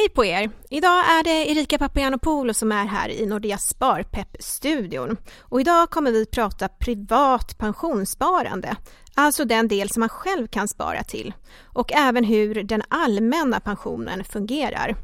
[0.00, 0.50] Hej på er!
[0.70, 5.16] Idag är det Erika Papagiannopoulou som är här i Nordea Sparpepp-studion.
[5.40, 8.76] Och idag kommer vi prata privat pensionssparande,
[9.14, 11.34] alltså den del som man själv kan spara till.
[11.64, 14.96] Och även hur den allmänna pensionen fungerar.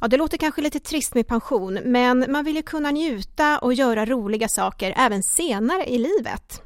[0.00, 3.74] Ja, det låter kanske lite trist med pension, men man vill ju kunna njuta och
[3.74, 6.62] göra roliga saker även senare i livet.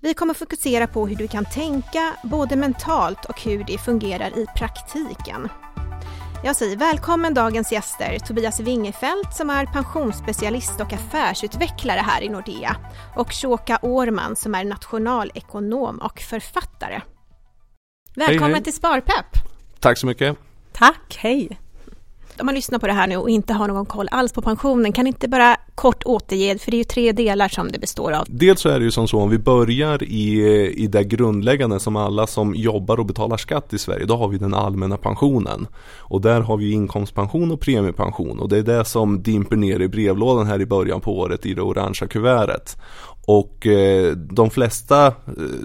[0.00, 4.46] Vi kommer fokusera på hur du kan tänka, både mentalt och hur det fungerar i
[4.56, 5.48] praktiken.
[6.42, 12.76] Jag säger välkommen dagens gäster Tobias Wingefelt som är pensionsspecialist och affärsutvecklare här i Nordea
[13.16, 17.00] och Shoka Årman som är nationalekonom och författare.
[18.16, 18.64] Välkommen hej, hej.
[18.64, 19.26] till Sparpepp!
[19.80, 20.36] Tack så mycket!
[20.72, 21.58] Tack, hej!
[22.40, 24.92] Om man lyssnar på det här nu och inte har någon koll alls på pensionen,
[24.92, 28.24] kan inte bara kort återge, för det är ju tre delar som det består av.
[28.28, 30.42] Dels så är det ju som så om vi börjar i,
[30.76, 34.38] i det grundläggande som alla som jobbar och betalar skatt i Sverige, då har vi
[34.38, 35.66] den allmänna pensionen.
[35.98, 39.88] Och där har vi inkomstpension och premiepension och det är det som dimper ner i
[39.88, 42.76] brevlådan här i början på året i det orangea kuvertet.
[43.28, 45.12] Och eh, de flesta eh,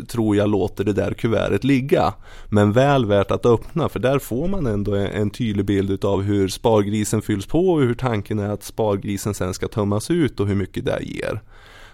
[0.08, 2.14] tror jag låter det där kuvertet ligga.
[2.50, 6.22] Men väl värt att öppna för där får man ändå en, en tydlig bild av
[6.22, 10.48] hur spargrisen fylls på och hur tanken är att spargrisen sen ska tömmas ut och
[10.48, 11.42] hur mycket det ger.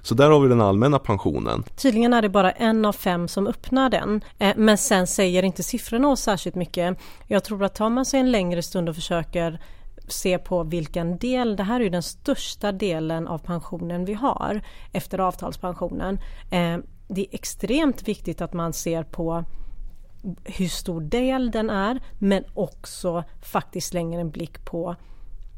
[0.01, 1.63] Så där har vi den allmänna pensionen.
[1.75, 4.21] Tydligen är det bara en av fem som öppnar den.
[4.39, 6.97] Eh, men sen säger inte siffrorna oss särskilt mycket.
[7.27, 9.59] Jag tror att tar man sig en längre stund och försöker
[10.11, 14.61] se på vilken del, det här är ju den största delen av pensionen vi har
[14.91, 16.19] efter avtalspensionen.
[16.51, 19.43] Eh, det är extremt viktigt att man ser på
[20.43, 24.95] hur stor del den är men också faktiskt slänger en blick på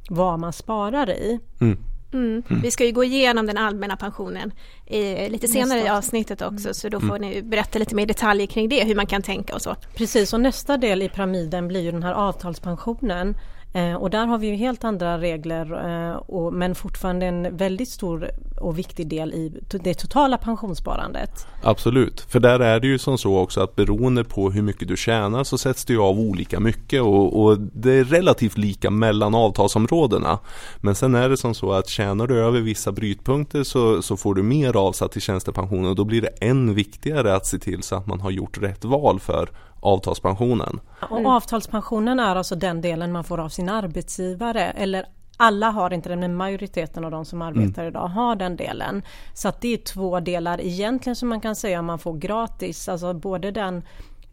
[0.10, 1.40] vad man sparar i.
[1.62, 1.78] Mm.
[2.14, 2.44] Mm.
[2.50, 2.62] Mm.
[2.62, 4.52] Vi ska ju gå igenom den allmänna pensionen
[4.86, 5.88] i, lite senare nästa.
[5.88, 6.74] i avsnittet också mm.
[6.74, 9.62] så då får ni berätta lite mer detaljer kring det, hur man kan tänka och
[9.62, 9.76] så.
[9.96, 13.36] Precis och nästa del i pyramiden blir ju den här avtalspensionen
[13.74, 17.90] Eh, och där har vi ju helt andra regler eh, och, men fortfarande en väldigt
[17.90, 21.48] stor och viktig del i det totala pensionssparandet.
[21.64, 24.98] Absolut, för där är det ju som så också att beroende på hur mycket du
[24.98, 29.36] tjänar så sätts det ju av olika mycket och, och det är relativt lika mellan
[29.36, 30.40] avtalsområdena.
[30.78, 34.36] Men sen är det som så att tjänar du över vissa brytpunkter så, så får
[34.36, 37.96] du mer avsatt till tjänstepensionen och då blir det än viktigare att se till så
[37.96, 39.50] att man har gjort rätt val för
[39.82, 40.80] avtalspensionen.
[41.10, 45.06] Och avtalspensionen är alltså den delen man får av sin arbetsgivare eller
[45.38, 47.88] alla har inte den, men majoriteten av de som arbetar mm.
[47.88, 49.04] idag har den delen.
[49.34, 53.14] Så att det är två delar egentligen som man kan säga man får gratis, alltså
[53.14, 53.84] både den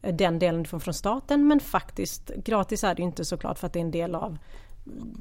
[0.01, 3.79] den delen får från staten men faktiskt gratis är det inte såklart för att det
[3.79, 4.39] är en del av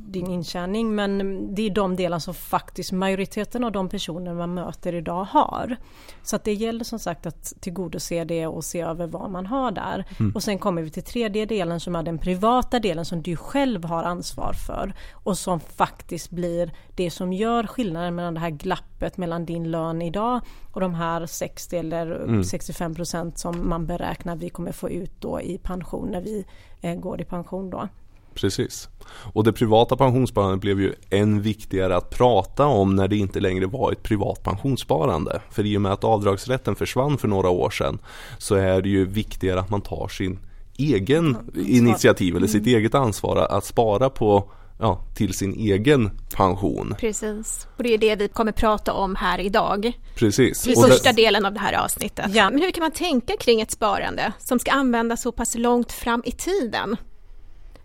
[0.08, 4.96] din intjäning men det är de delar som faktiskt majoriteten av de personer man möter
[4.96, 5.76] idag har.
[6.24, 9.72] Så att det gäller som sagt att tillgodose det och se över vad man har
[9.72, 10.06] där.
[10.20, 10.32] Mm.
[10.36, 13.84] Och sen kommer vi till tredje delen som är den privata delen som du själv
[13.84, 19.18] har ansvar för och som faktiskt blir det som gör skillnaden mellan det här glappet
[19.18, 20.42] mellan din lön idag
[20.74, 22.44] och de här 60 eller mm.
[22.44, 26.46] 65 procent som man beräknar vi kommer få ut då i pension när vi
[26.82, 27.88] eh, går i pension då.
[28.38, 28.90] Precis.
[29.34, 33.66] Och det privata pensionssparandet blev ju än viktigare att prata om när det inte längre
[33.66, 35.42] var ett privat pensionssparande.
[35.52, 38.00] För i och med att avdragsrätten försvann för några år sedan
[38.38, 40.40] så är det ju viktigare att man tar sin
[40.78, 42.80] egen initiativ eller sitt mm.
[42.80, 46.96] eget ansvar att spara på ja, till sin egen pension.
[47.00, 49.92] Precis, och det är det vi kommer prata om här idag.
[50.16, 50.68] Precis.
[50.68, 52.26] I första delen av det här avsnittet.
[52.34, 52.50] Ja.
[52.50, 56.22] Men hur kan man tänka kring ett sparande som ska användas så pass långt fram
[56.26, 56.98] i tiden?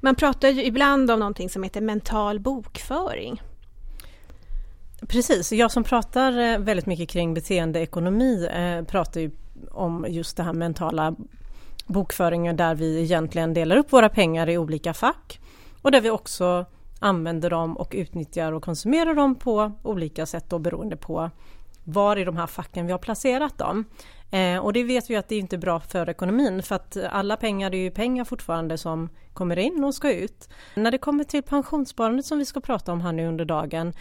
[0.05, 3.43] Man pratar ju ibland om någonting som heter mental bokföring.
[5.09, 9.31] Precis, jag som pratar eh, väldigt mycket kring beteendeekonomi eh, pratar ju
[9.71, 11.15] om just det här mentala
[11.87, 15.41] bokföringen där vi egentligen delar upp våra pengar i olika fack
[15.83, 16.67] och där vi också
[16.99, 21.31] använder dem och utnyttjar och konsumerar dem på olika sätt då beroende på
[21.85, 23.85] var i de här facken vi har placerat dem.
[24.33, 27.37] Eh, och det vet vi att det inte är bra för ekonomin för att alla
[27.37, 30.49] pengar är ju pengar fortfarande som kommer in och ska ut.
[30.75, 33.93] När det kommer till pensionssparandet som vi ska prata om här nu under dagen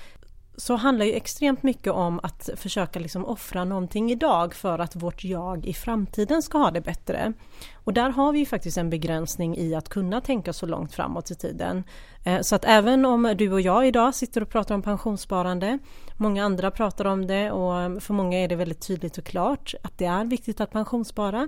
[0.58, 5.24] så handlar ju extremt mycket om att försöka liksom offra någonting idag för att vårt
[5.24, 7.34] jag i framtiden ska ha det bättre.
[7.74, 11.32] Och där har vi ju faktiskt en begränsning i att kunna tänka så långt framåt
[11.32, 11.84] i tiden.
[12.24, 15.80] Eh, så att även om du och jag idag sitter och pratar om pensionssparande,
[16.22, 19.98] många andra pratar om det och för många är det väldigt tydligt och klart att
[19.98, 21.48] det är viktigt att pensionsspara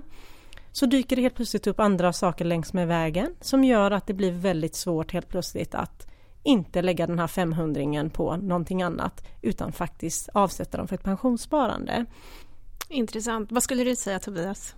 [0.72, 4.14] så dyker det helt plötsligt upp andra saker längs med vägen som gör att det
[4.14, 6.06] blir väldigt svårt helt plötsligt att
[6.42, 12.06] inte lägga den här 500 på någonting annat utan faktiskt avsätta dem för ett pensionssparande.
[12.88, 13.52] Intressant.
[13.52, 14.74] Vad skulle du säga Tobias?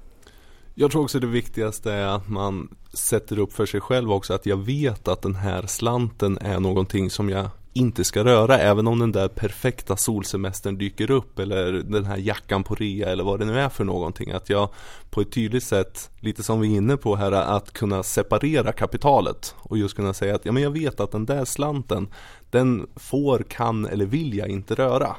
[0.75, 4.47] Jag tror också det viktigaste är att man sätter upp för sig själv också att
[4.47, 8.99] jag vet att den här slanten är någonting som jag inte ska röra även om
[8.99, 13.45] den där perfekta solsemestern dyker upp eller den här jackan på rea eller vad det
[13.45, 14.31] nu är för någonting.
[14.31, 14.69] Att jag
[15.11, 19.55] på ett tydligt sätt, lite som vi är inne på här, att kunna separera kapitalet
[19.59, 22.09] och just kunna säga att ja, men jag vet att den där slanten
[22.51, 25.17] den får, kan eller vill jag inte röra.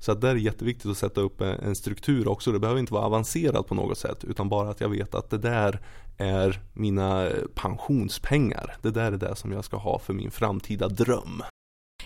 [0.00, 2.52] Så att det är jätteviktigt att sätta upp en struktur också.
[2.52, 5.38] Det behöver inte vara avancerat på något sätt utan bara att jag vet att det
[5.38, 5.80] där
[6.16, 8.76] är mina pensionspengar.
[8.82, 11.42] Det där är det som jag ska ha för min framtida dröm.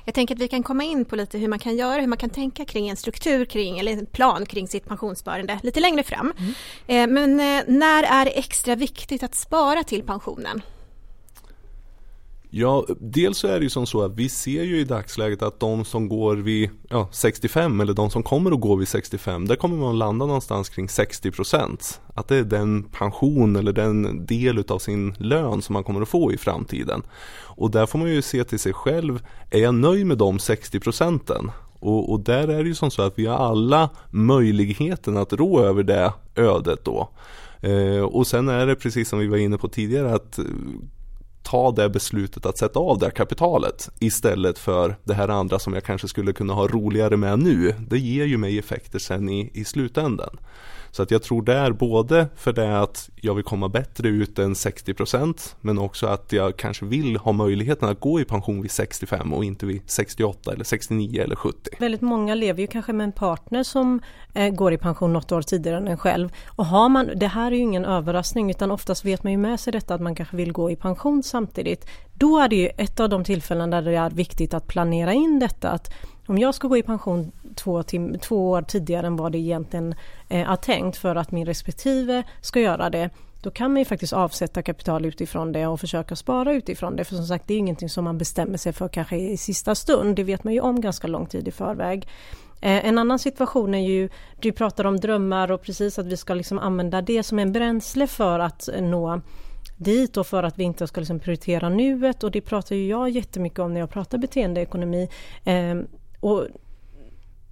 [0.05, 2.19] Jag tänker att vi kan komma in på lite hur man kan göra, hur man
[2.19, 6.33] kan tänka kring en struktur kring, eller en plan kring sitt pensionssparande lite längre fram.
[6.39, 6.53] Mm.
[6.87, 10.63] Eh, men eh, när är det extra viktigt att spara till pensionen?
[12.55, 15.61] Ja, dels så är det ju som så att vi ser ju i dagsläget att
[15.61, 19.57] de som går vid ja, 65 eller de som kommer att gå vid 65, där
[19.57, 22.01] kommer man att landa någonstans kring 60 procent.
[22.15, 26.09] Att det är den pension eller den del utav sin lön som man kommer att
[26.09, 27.03] få i framtiden.
[27.43, 30.81] Och där får man ju se till sig själv, är jag nöjd med de 60
[30.81, 31.51] procenten?
[31.81, 35.61] Och, och, där är det ju som så att vi har alla möjligheten att rå
[35.61, 37.09] över det ödet då.
[37.61, 40.39] Eh, och sen är det precis som vi var inne på tidigare att
[41.43, 45.85] ta det beslutet att sätta av det kapitalet istället för det här andra som jag
[45.85, 47.75] kanske skulle kunna ha roligare med nu.
[47.89, 50.39] Det ger ju mig effekter sen i, i slutändan.
[50.95, 54.55] Så att jag tror där både för det att jag vill komma bättre ut än
[54.55, 59.33] 60% men också att jag kanske vill ha möjligheten att gå i pension vid 65
[59.33, 61.71] och inte vid 68 eller 69 eller 70.
[61.79, 64.01] Väldigt många lever ju kanske med en partner som
[64.35, 66.33] eh, går i pension något år tidigare än en själv.
[66.47, 69.61] Och har man, det här är ju ingen överraskning utan oftast vet man ju med
[69.61, 71.87] sig detta att man kanske vill gå i pension samtidigt.
[72.15, 75.39] Då är det ju ett av de tillfällen där det är viktigt att planera in
[75.39, 75.71] detta.
[75.71, 75.93] Att
[76.27, 79.95] om jag ska gå i pension två, tim- två år tidigare än vad det egentligen
[80.29, 83.11] eh, är tänkt för att min respektive ska göra det
[83.43, 87.05] då kan man ju faktiskt avsätta kapital utifrån det och försöka spara utifrån det.
[87.05, 90.17] För som sagt, det är ingenting som man bestämmer sig för kanske i sista stund.
[90.17, 92.09] Det vet man ju om ganska lång tid i förväg.
[92.61, 94.09] Eh, en annan situation är ju,
[94.41, 98.07] du pratar om drömmar och precis att vi ska liksom använda det som en bränsle
[98.07, 99.21] för att eh, nå
[99.77, 103.11] dit och för att vi inte ska liksom prioritera nuet och det pratar ju jag
[103.11, 105.09] jättemycket om när jag pratar beteendeekonomi.
[105.45, 105.75] Eh,
[106.23, 106.47] och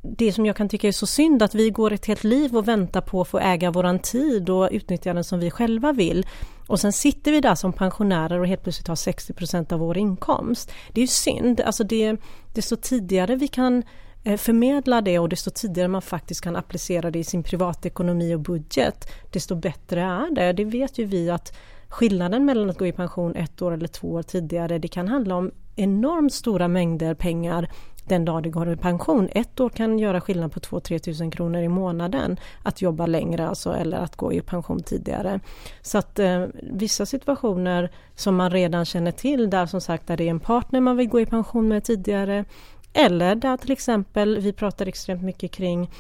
[0.03, 2.69] det som jag kan tycka är så synd att vi går ett helt liv och
[2.69, 6.27] väntar på att få äga våran tid och utnyttja den som vi själva vill.
[6.67, 10.73] Och sen sitter vi där som pensionärer och helt plötsligt har 60% av vår inkomst.
[10.93, 12.17] Det är ju synd, alltså det,
[12.55, 13.83] desto tidigare vi kan
[14.25, 18.41] eh, förmedla det och desto tidigare man faktiskt kan applicera det i sin privatekonomi och
[18.41, 20.53] budget, desto bättre är det.
[20.53, 21.57] Det vet ju vi att
[21.89, 25.37] skillnaden mellan att gå i pension ett år eller två år tidigare, det kan handla
[25.37, 27.69] om enormt stora mängder pengar
[28.11, 29.29] den dag du går i pension.
[29.33, 33.73] Ett år kan göra skillnad på 2-3 tusen kronor i månaden att jobba längre alltså,
[33.73, 35.41] eller att gå i pension tidigare.
[35.83, 40.25] Så att eh, vissa situationer som man redan känner till där som sagt där det
[40.25, 42.45] är en partner man vill gå i pension med tidigare
[42.93, 45.91] eller där till exempel, vi pratar extremt mycket kring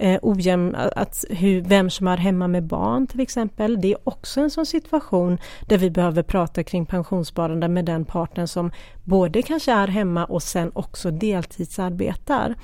[0.00, 3.80] eh, ojäm, att hur, vem som är hemma med barn till exempel.
[3.80, 5.38] Det är också en sån situation
[5.68, 8.70] där vi behöver prata kring pensionssparande med den partnern som
[9.04, 12.54] både kanske är hemma och sen också deltidsarbetar.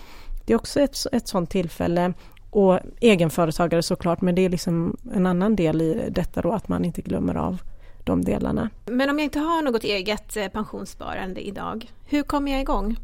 [0.44, 2.12] Det är också ett, ett sånt tillfälle
[2.50, 6.84] och egenföretagare såklart men det är liksom en annan del i detta då att man
[6.84, 7.58] inte glömmer av
[8.04, 8.70] de delarna.
[8.86, 12.96] Men om jag inte har något eget eh, pensionssparande idag, hur kommer jag igång?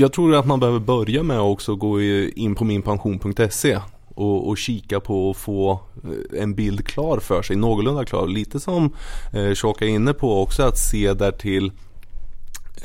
[0.00, 3.78] Jag tror att man behöver börja med att också gå in på minpension.se
[4.14, 8.26] och, och kika på och få eh, en bild klar för sig, någorlunda klar.
[8.26, 8.94] Lite som
[9.32, 11.72] eh, Shoka är inne på också att se därtill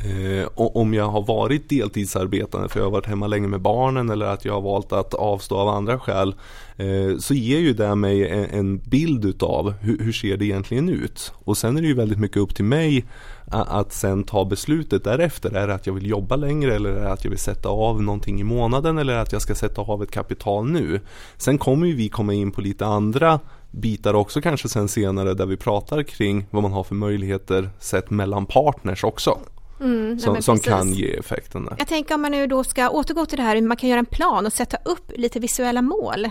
[0.04, 4.26] Eh, om jag har varit deltidsarbetande för jag har varit hemma länge med barnen eller
[4.26, 6.36] att jag har valt att avstå av andra skäl
[6.78, 10.90] eh, så ger ju det mig en, en bild utav hur, hur, ser det egentligen
[10.90, 11.34] ut.
[11.36, 13.06] Och sen är det ju väldigt mycket upp till mig
[13.46, 15.56] att, att sen ta beslutet därefter.
[15.56, 18.02] Är det att jag vill jobba längre eller är det att jag vill sätta av
[18.04, 21.02] någonting i månaden eller att jag ska sätta av ett kapital nu.
[21.38, 23.40] Sen kommer ju vi komma in på lite andra
[23.72, 28.10] bitar också kanske sen senare där vi pratar kring vad man har för möjligheter sett
[28.10, 29.38] mellan partners också.
[29.80, 31.70] Mm, som, som kan ge effekten.
[31.78, 34.06] Jag tänker om man nu då ska återgå till det här, man kan göra en
[34.06, 36.30] plan och sätta upp lite visuella mål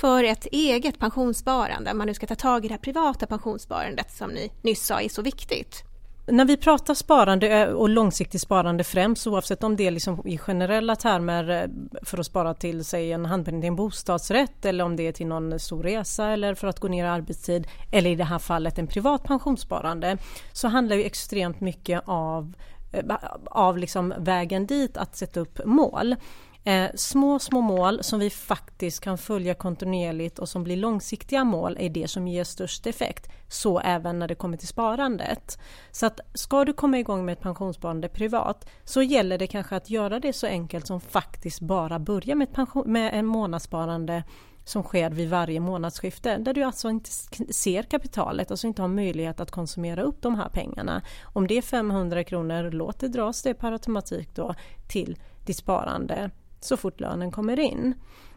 [0.00, 4.12] för ett eget pensionssparande, om man nu ska ta tag i det här privata pensionssparandet
[4.12, 5.84] som ni nyss sa är så viktigt.
[6.26, 10.38] När vi pratar sparande eh, och långsiktigt sparande främst oavsett om det är liksom i
[10.38, 11.64] generella termer eh,
[12.02, 15.26] för att spara till sig en handpenning till en bostadsrätt eller om det är till
[15.26, 18.78] någon stor resa eller för att gå ner i arbetstid eller i det här fallet
[18.78, 20.16] en privat pensionssparande
[20.52, 22.54] så handlar ju extremt mycket av
[22.92, 26.16] Eh, av liksom vägen dit att sätta upp mål.
[26.64, 31.76] Eh, små, små mål som vi faktiskt kan följa kontinuerligt och som blir långsiktiga mål
[31.80, 33.28] är det som ger störst effekt.
[33.48, 35.58] Så även när det kommer till sparandet.
[35.90, 39.90] Så att ska du komma igång med ett pensionssparande privat så gäller det kanske att
[39.90, 44.22] göra det så enkelt som faktiskt bara börja med, ett pension, med en månadssparande
[44.70, 47.10] som sker vid varje månadsskifte där du alltså inte
[47.50, 51.02] ser kapitalet, alltså inte har möjlighet att konsumera upp de här pengarna.
[51.22, 54.54] Om det är 500 kronor, låt det dras det per automatik då
[54.88, 57.94] till ditt sparande så fort lönen kommer in.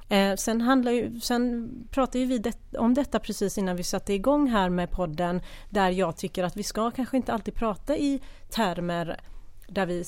[0.09, 4.13] Eh, sen, handlar ju, sen pratade ju vi det, om detta precis innan vi satte
[4.13, 8.21] igång här med podden där jag tycker att vi ska kanske inte alltid prata i
[8.49, 9.19] termer
[9.67, 10.05] där vi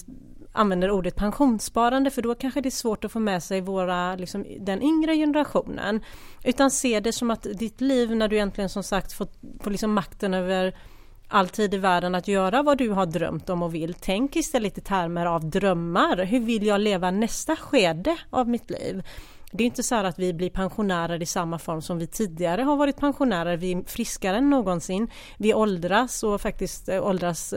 [0.56, 4.46] använder ordet pensionssparande för då kanske det är svårt att få med sig våra, liksom,
[4.60, 6.04] den yngre generationen.
[6.44, 9.28] Utan se det som att ditt liv när du äntligen som sagt får,
[9.60, 10.76] får liksom makten över
[11.28, 13.94] all tid i världen att göra vad du har drömt om och vill.
[13.94, 16.24] Tänk istället i termer av drömmar.
[16.24, 19.04] Hur vill jag leva nästa skede av mitt liv?
[19.52, 22.76] Det är inte så att vi blir pensionärer i samma form som vi tidigare har
[22.76, 23.58] varit pensionärer.
[23.58, 25.08] Vi är friskare än någonsin.
[25.38, 27.54] Vi åldras och faktiskt eh, åldras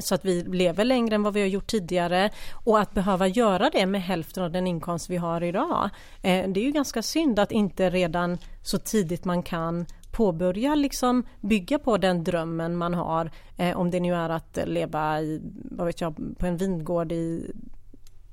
[0.00, 3.70] så att vi lever längre än vad vi har gjort tidigare och att behöva göra
[3.70, 5.90] det med hälften av den inkomst vi har idag.
[6.22, 11.26] Eh, det är ju ganska synd att inte redan så tidigt man kan påbörja liksom
[11.40, 15.86] bygga på den drömmen man har eh, om det nu är att leva i, vad
[15.86, 17.52] vet jag, på en vingård i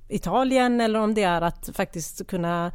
[0.09, 2.71] Italien eller om det är att faktiskt kunna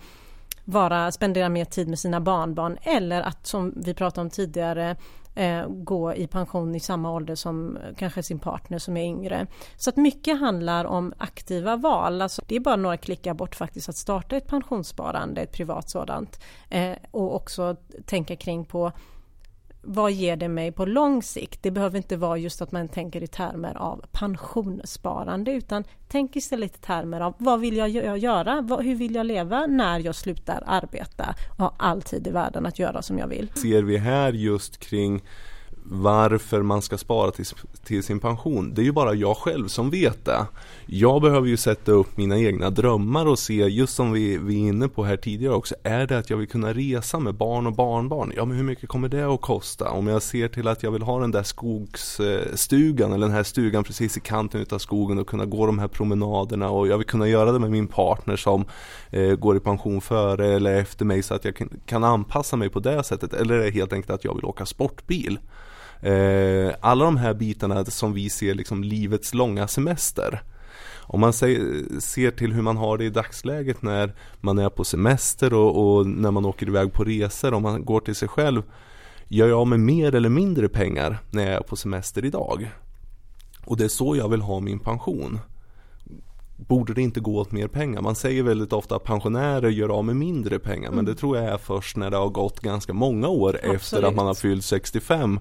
[0.65, 4.97] vara, spendera mer tid med sina barnbarn eller att som vi pratade om tidigare
[5.39, 9.47] eh, gå i pension i samma ålder som kanske sin partner som är yngre.
[9.77, 12.23] Så att mycket handlar om aktiva val.
[12.23, 16.41] Alltså det är bara några klickar bort faktiskt att starta ett pensionssparande, ett privat sådant.
[16.69, 17.77] Eh, och också
[18.07, 18.93] tänka kring på
[19.91, 21.63] vad ger det mig på lång sikt?
[21.63, 26.77] Det behöver inte vara just att man tänker i termer av pensionssparande utan tänk istället
[26.77, 28.79] i termer av vad vill jag göra?
[28.81, 32.79] Hur vill jag leva när jag slutar arbeta och har all tid i världen att
[32.79, 33.53] göra som jag vill?
[33.55, 35.23] Ser vi här just kring
[35.91, 37.45] varför man ska spara till,
[37.85, 38.75] till, sin pension.
[38.75, 40.47] Det är ju bara jag själv som vet det.
[40.87, 44.69] Jag behöver ju sätta upp mina egna drömmar och se, just som vi, vi är
[44.69, 47.73] inne på här tidigare också, är det att jag vill kunna resa med barn och
[47.73, 48.33] barnbarn?
[48.37, 49.91] Ja, men hur mycket kommer det att kosta?
[49.91, 53.85] Om jag ser till att jag vill ha den där skogsstugan eller den här stugan
[53.85, 57.29] precis i kanten utav skogen och kunna gå de här promenaderna och jag vill kunna
[57.29, 58.65] göra det med min partner som
[59.11, 62.69] eh, går i pension före eller efter mig så att jag kan, kan anpassa mig
[62.69, 63.33] på det sättet.
[63.33, 65.39] Eller är det helt enkelt att jag vill åka sportbil?
[66.01, 70.43] Eh, alla de här bitarna som vi ser liksom livets långa semester.
[71.11, 75.55] Om man ser till hur man har det i dagsläget när man är på semester
[75.55, 78.63] och, och när man åker iväg på resor, om man går till sig själv
[79.31, 82.71] Gör jag av med mer eller mindre pengar när jag är på semester idag?
[83.65, 85.39] Och det är så jag vill ha min pension
[86.67, 88.01] borde det inte gå åt mer pengar?
[88.01, 90.97] Man säger väldigt ofta att pensionärer gör av med mindre pengar mm.
[90.97, 93.75] men det tror jag är först när det har gått ganska många år Absolut.
[93.75, 95.41] efter att man har fyllt 65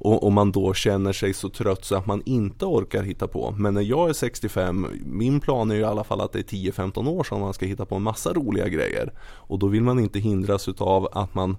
[0.00, 3.54] och, och, man då känner sig så trött så att man inte orkar hitta på.
[3.58, 6.56] Men när jag är 65, min plan är ju i alla fall att det är
[6.56, 9.98] 10-15 år som man ska hitta på en massa roliga grejer och då vill man
[9.98, 11.56] inte hindras utav att man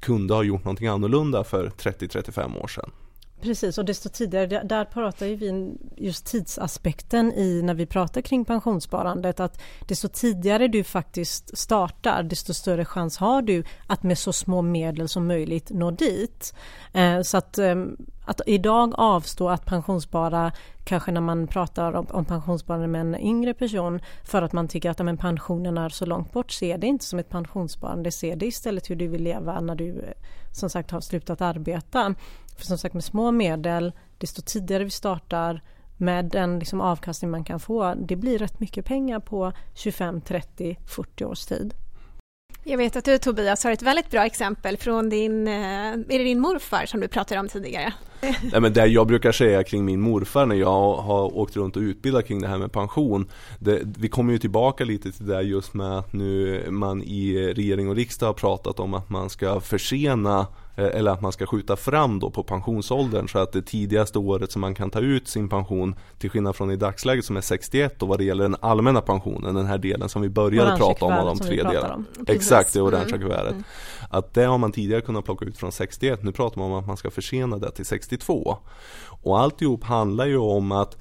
[0.00, 2.90] kunde ha gjort någonting annorlunda för 30-35 år sedan.
[3.40, 8.44] Precis, och desto tidigare, där pratar ju vi just tidsaspekten i när vi pratar kring
[8.44, 14.32] pensionssparandet att desto tidigare du faktiskt startar desto större chans har du att med så
[14.32, 16.54] små medel som möjligt nå dit.
[16.92, 20.52] Eh, så att, ehm, att idag avstå att pensionsspara
[20.84, 24.90] kanske när man pratar om, om pensionssparande med en yngre person för att man tycker
[24.90, 28.46] att men, pensionen är så långt bort, se det inte som ett pensionssparande, se det
[28.46, 30.12] istället hur du vill leva när du eh,
[30.52, 32.14] som sagt har slutat arbeta.
[32.58, 35.62] För som sagt med små medel, desto tidigare vi startar
[35.96, 40.78] med den liksom avkastning man kan få, det blir rätt mycket pengar på 25, 30,
[40.86, 41.74] 40 års tid.
[42.64, 45.54] Jag vet att du Tobias har ett väldigt bra exempel från din, eh,
[45.92, 47.92] är det din morfar som du pratade om tidigare?
[48.20, 51.80] Nej, men det jag brukar säga kring min morfar när jag har åkt runt och
[51.80, 55.74] utbildat kring det här med pension det, Vi kommer ju tillbaka lite till det just
[55.74, 60.46] med att nu man i regering och riksdag har pratat om att man ska försena
[60.78, 64.60] eller att man ska skjuta fram då på pensionsåldern så att det tidigaste året som
[64.60, 68.08] man kan ta ut sin pension till skillnad från i dagsläget som är 61 och
[68.08, 71.26] vad det gäller den allmänna pensionen, den här delen som vi började prata om, av
[71.26, 72.04] de tre delarna.
[72.26, 73.20] Exakt, det orangea mm.
[73.20, 73.52] kuvertet.
[73.52, 73.64] Mm.
[74.10, 76.86] Att det har man tidigare kunnat plocka ut från 61, nu pratar man om att
[76.86, 78.58] man ska försena det till 62.
[79.22, 80.96] Och alltihop handlar ju om att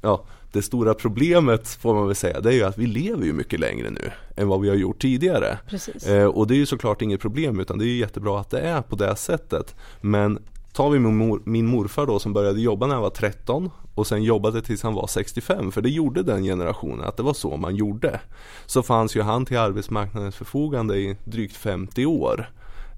[0.00, 3.32] ja, det stora problemet får man väl säga, det är ju att vi lever ju
[3.32, 5.58] mycket längre nu än vad vi har gjort tidigare.
[6.06, 8.60] Eh, och det är ju såklart inget problem utan det är ju jättebra att det
[8.60, 9.74] är på det sättet.
[10.00, 10.38] Men
[10.72, 14.06] tar vi min, mor, min morfar då som började jobba när han var 13 och
[14.06, 17.56] sen jobbade tills han var 65 för det gjorde den generationen att det var så
[17.56, 18.20] man gjorde.
[18.66, 22.50] Så fanns ju han till arbetsmarknadens förfogande i drygt 50 år.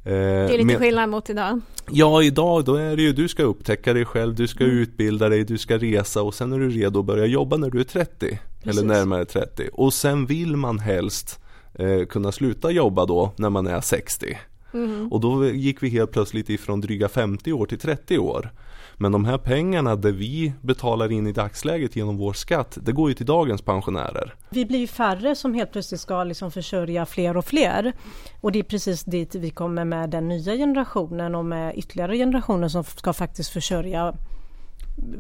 [0.07, 1.61] Eh, det är lite men, skillnad mot idag.
[1.91, 4.77] Ja, idag då är det ju du ska upptäcka dig själv, du ska mm.
[4.77, 7.81] utbilda dig, du ska resa och sen är du redo att börja jobba när du
[7.81, 8.81] är 30 Precis.
[8.81, 11.41] eller närmare 30 och sen vill man helst
[11.75, 14.39] eh, kunna sluta jobba då när man är 60.
[14.75, 15.13] Mm.
[15.13, 18.51] Och då gick vi helt plötsligt ifrån dryga 50 år till 30 år.
[18.97, 23.09] Men de här pengarna där vi betalar in i dagsläget genom vår skatt, det går
[23.09, 24.35] ju till dagens pensionärer.
[24.51, 27.93] Vi blir ju färre som helt plötsligt ska liksom försörja fler och fler.
[28.41, 32.69] Och det är precis dit vi kommer med den nya generationen och med ytterligare generationer
[32.69, 34.15] som ska faktiskt försörja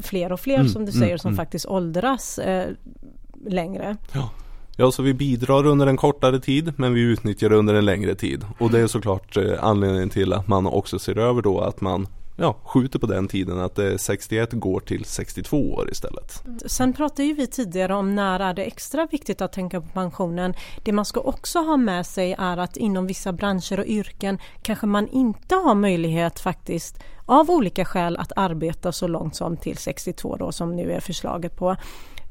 [0.02, 1.36] fler och fler mm, som du säger mm, som mm.
[1.36, 2.68] faktiskt åldras eh,
[3.46, 3.96] längre.
[4.12, 4.30] Ja.
[4.76, 8.44] Ja, så vi bidrar under en kortare tid men vi utnyttjar under en längre tid.
[8.58, 12.06] Och det är såklart eh, anledningen till att man också ser över då att man
[12.36, 16.42] ja, skjuter på den tiden att eh, 61 går till 62 år istället.
[16.66, 20.54] Sen pratade ju vi tidigare om när är det extra viktigt att tänka på pensionen.
[20.84, 24.86] Det man ska också ha med sig är att inom vissa branscher och yrken kanske
[24.86, 30.36] man inte har möjlighet faktiskt av olika skäl att arbeta så långt som till 62
[30.36, 31.76] då som nu är förslaget på.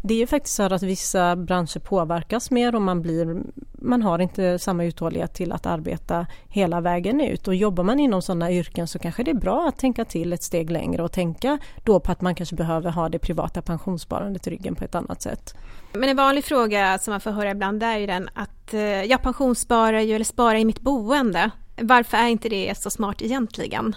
[0.06, 3.44] Det är ju faktiskt så att vissa branscher påverkas mer och man, blir,
[3.74, 7.48] man har inte samma uthållighet till att arbeta hela vägen ut.
[7.48, 10.44] Och jobbar man inom sådana yrken så kanske det är bra att tänka till ett
[10.44, 14.50] steg längre och tänka då på att man kanske behöver ha det privata pensionssparandet i
[14.50, 15.56] ryggen på ett annat sätt.
[15.94, 19.22] Men en vanlig fråga som man får höra ibland är ju den att eh, jag
[19.22, 21.52] pensionssparar ju eller sparar i mitt boende.
[21.82, 23.96] Varför är inte det så smart egentligen?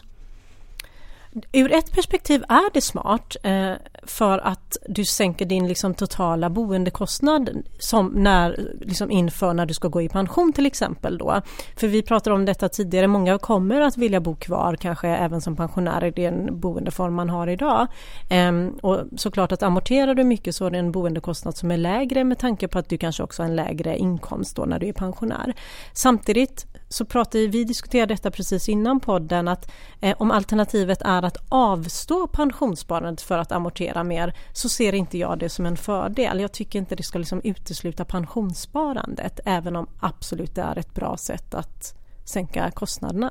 [1.53, 7.51] Ur ett perspektiv är det smart eh, för att du sänker din liksom, totala boendekostnad
[7.79, 11.19] som när, liksom, inför när du ska gå i pension till exempel.
[11.19, 11.41] Då.
[11.77, 15.57] För vi pratade om detta tidigare, många kommer att vilja bo kvar kanske även som
[15.57, 17.87] pensionär i den boendeform man har idag.
[18.31, 18.53] Eh,
[18.83, 22.39] och såklart att amorterar du mycket så är det en boendekostnad som är lägre med
[22.39, 25.55] tanke på att du kanske också har en lägre inkomst då när du är pensionär.
[25.93, 31.37] Samtidigt så pratade vi diskuterade detta precis innan podden att eh, om alternativet är att
[31.49, 36.41] avstå pensionssparandet för att amortera mer så ser inte jag det som en fördel.
[36.41, 41.17] Jag tycker inte det ska liksom utesluta pensionssparandet även om absolut det är ett bra
[41.17, 43.31] sätt att sänka kostnaderna.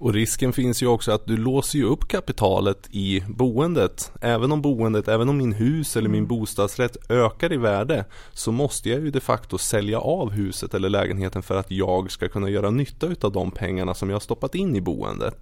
[0.00, 4.12] Och risken finns ju också att du låser ju upp kapitalet i boendet.
[4.20, 8.88] Även om boendet, även om min hus eller min bostadsrätt ökar i värde så måste
[8.88, 12.70] jag ju de facto sälja av huset eller lägenheten för att jag ska kunna göra
[12.70, 15.40] nytta utav de pengarna som jag har stoppat in i boendet.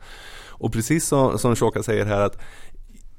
[0.59, 2.39] Och precis som, som Shoka säger här att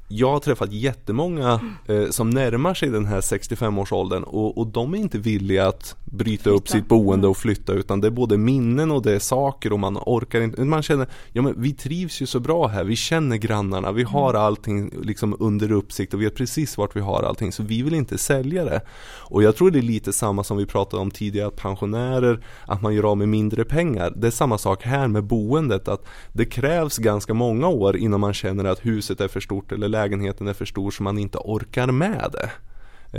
[0.08, 4.98] jag har träffat jättemånga eh, som närmar sig den här 65-årsåldern och, och de är
[4.98, 6.58] inte villiga att bryta flytta.
[6.58, 9.80] upp sitt boende och flytta utan det är både minnen och det är saker och
[9.80, 10.62] man orkar inte.
[10.62, 14.30] Man känner, ja men vi trivs ju så bra här, vi känner grannarna, vi har
[14.30, 14.42] mm.
[14.42, 18.18] allting liksom under uppsikt och vet precis vart vi har allting så vi vill inte
[18.18, 18.82] sälja det.
[19.30, 22.82] Och jag tror det är lite samma som vi pratade om tidigare att pensionärer, att
[22.82, 24.14] man gör av med mindre pengar.
[24.16, 28.34] Det är samma sak här med boendet, att det krävs ganska många år innan man
[28.34, 31.88] känner att huset är för stort eller lägenheten är för stor så man inte orkar
[31.92, 32.50] med det.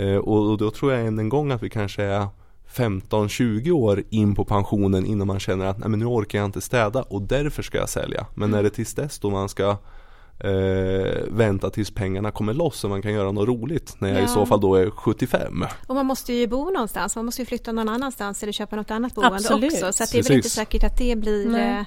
[0.01, 2.27] Eh, och då tror jag än en gång att vi kanske är
[2.73, 6.61] 15-20 år in på pensionen innan man känner att Nej, men nu orkar jag inte
[6.61, 8.25] städa och därför ska jag sälja.
[8.33, 8.59] Men mm.
[8.59, 9.77] är det tills dess då man ska
[10.39, 14.25] eh, vänta tills pengarna kommer loss så man kan göra något roligt när jag ja.
[14.25, 15.65] i så fall då är 75.
[15.87, 18.91] Och man måste ju bo någonstans, man måste ju flytta någon annanstans eller köpa något
[18.91, 19.73] annat boende Absolut.
[19.73, 19.93] också.
[19.93, 21.85] Så det är väl inte säkert att det blir Nej.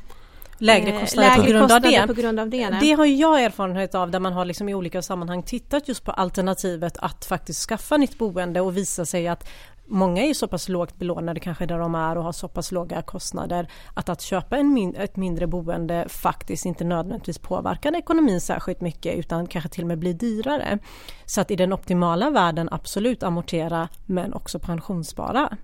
[0.62, 2.77] Eh, lägre kostnader, lägre på, grund kostnader på, grund av det.
[2.81, 6.12] Det har jag erfarenhet av där man har liksom i olika sammanhang tittat just på
[6.12, 9.48] alternativet att faktiskt skaffa nytt boende och visa sig att
[9.87, 13.03] Många är så pass lågt belånade kanske där de är och har så pass låga
[13.03, 18.81] kostnader att att köpa en min ett mindre boende faktiskt inte nödvändigtvis påverkar ekonomin särskilt
[18.81, 20.79] mycket utan kanske till och med blir dyrare.
[21.27, 25.57] Så att i den optimala världen absolut amortera men också pensionsspara.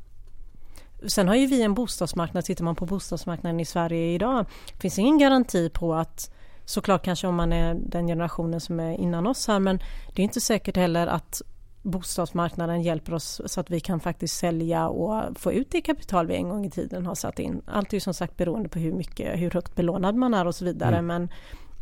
[1.07, 4.47] Sen har ju vi en bostadsmarknad, tittar man på bostadsmarknaden i Sverige idag,
[4.81, 6.31] finns ingen garanti på att
[6.65, 9.79] såklart kanske om man är den generationen som är innan oss här men
[10.15, 11.43] det är inte säkert heller att
[11.83, 16.35] bostadsmarknaden hjälper oss så att vi kan faktiskt sälja och få ut det kapital vi
[16.35, 17.63] en gång i tiden har satt in.
[17.67, 20.55] Allt är ju som sagt beroende på hur mycket, hur högt belånad man är och
[20.55, 21.07] så vidare mm.
[21.07, 21.29] men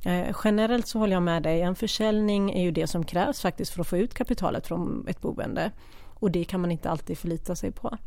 [0.04, 3.72] eh, generellt så håller jag med dig, en försäljning är ju det som krävs faktiskt
[3.72, 5.70] för att få ut kapitalet från ett boende
[6.04, 7.98] och det kan man inte alltid förlita sig på.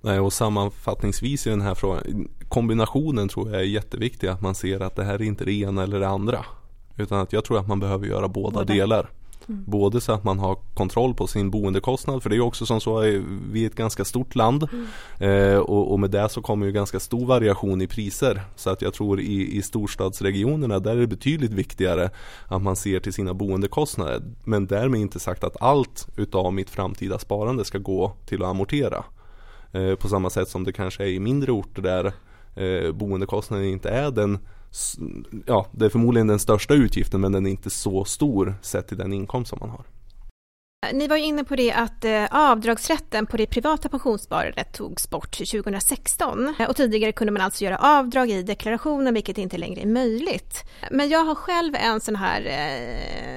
[0.00, 4.80] Nej, och sammanfattningsvis i den här frågan, kombinationen tror jag är jätteviktig, att man ser
[4.80, 6.44] att det här är inte det ena eller det andra.
[6.96, 8.64] Utan att jag tror att man behöver göra båda, båda.
[8.64, 9.10] delar.
[9.48, 9.64] Mm.
[9.66, 12.22] Både så att man har kontroll på sin boendekostnad.
[12.22, 13.00] För det är också som så,
[13.52, 15.52] vi är ett ganska stort land mm.
[15.52, 18.42] eh, och, och, med det så kommer ju ganska stor variation i priser.
[18.56, 22.10] Så att jag tror i, i storstadsregionerna där är det betydligt viktigare
[22.46, 24.22] att man ser till sina boendekostnader.
[24.44, 29.04] Men därmed inte sagt att allt utav mitt framtida sparande ska gå till att amortera.
[29.72, 32.12] Eh, på samma sätt som det kanske är i mindre orter där
[32.56, 34.38] eh, boendekostnaden inte är den
[35.46, 38.96] Ja, det är förmodligen den största utgiften men den är inte så stor sett till
[38.98, 39.84] den inkomst som man har.
[40.92, 46.54] Ni var inne på det att eh, avdragsrätten på det privata pensionssparandet togs bort 2016
[46.68, 50.64] och tidigare kunde man alltså göra avdrag i deklarationen vilket inte längre är möjligt.
[50.90, 52.40] Men jag har själv en sån här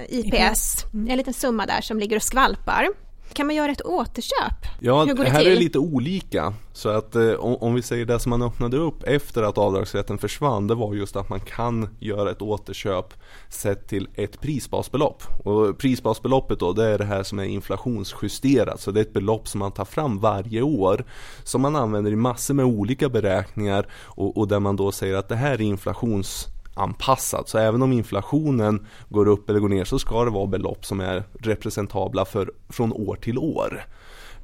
[0.10, 1.12] IPS, mm.
[1.12, 2.88] en liten summa där som ligger och skvalpar.
[3.34, 4.66] Kan man göra ett återköp?
[4.80, 5.52] Ja, Hur går det här till?
[5.52, 6.54] är lite olika.
[6.74, 10.68] Så att eh, om, vi säger det som man öppnade upp efter att avdragsrätten försvann,
[10.68, 13.14] det var just att man kan göra ett återköp
[13.50, 15.24] sett till ett prisbasbelopp.
[15.44, 18.82] Och prisbasbeloppet då, det är det här som är inflationsjusterat.
[18.82, 21.06] Så det är ett belopp som man tar fram varje år.
[21.44, 25.30] Som man använder i massor med olika beräkningar och, och där man då säger att
[25.30, 27.50] det här är inflations anpassat.
[27.50, 31.00] Så även om inflationen går upp eller går ner så ska det vara belopp som
[31.00, 33.86] är representabla för, från år till år.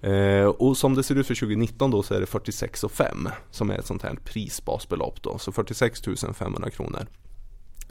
[0.01, 3.77] Eh, och som det ser ut för 2019 då så är det 46,5 som är
[3.77, 6.01] ett sånt här prisbasbelopp då, så 46
[6.33, 7.07] 500 kronor.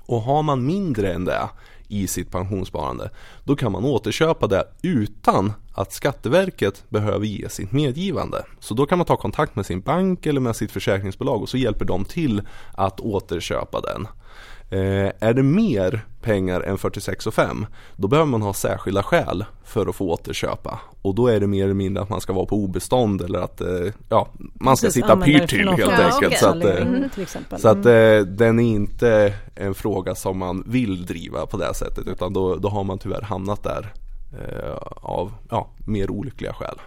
[0.07, 1.49] Och har man mindre än det
[1.89, 3.11] i sitt pensionssparande,
[3.45, 8.45] då kan man återköpa det utan att Skatteverket behöver ge sitt medgivande.
[8.61, 11.57] Så då kan man ta kontakt med sin bank eller med sitt försäkringsbolag och så
[11.57, 12.43] hjälper de till
[12.75, 14.07] att återköpa den.
[14.71, 19.97] Eh, är det mer pengar än 46,5 då behöver man ha särskilda skäl för att
[19.97, 20.81] få återköpa.
[21.03, 23.61] Och då är det mer eller mindre att man ska vara på obestånd eller att
[23.61, 26.27] eh, ja, man ska Precis, sitta pyrt till helt ja, enkelt.
[26.27, 26.39] Okay.
[26.39, 27.11] Så att, eh, mm,
[27.59, 28.19] så att mm.
[28.19, 32.57] eh, den är inte en fråga som man vill driva på det sättet utan då,
[32.57, 33.93] då har man tyvärr hamnat där
[34.33, 36.81] eh, av ja, mer olyckliga skäl.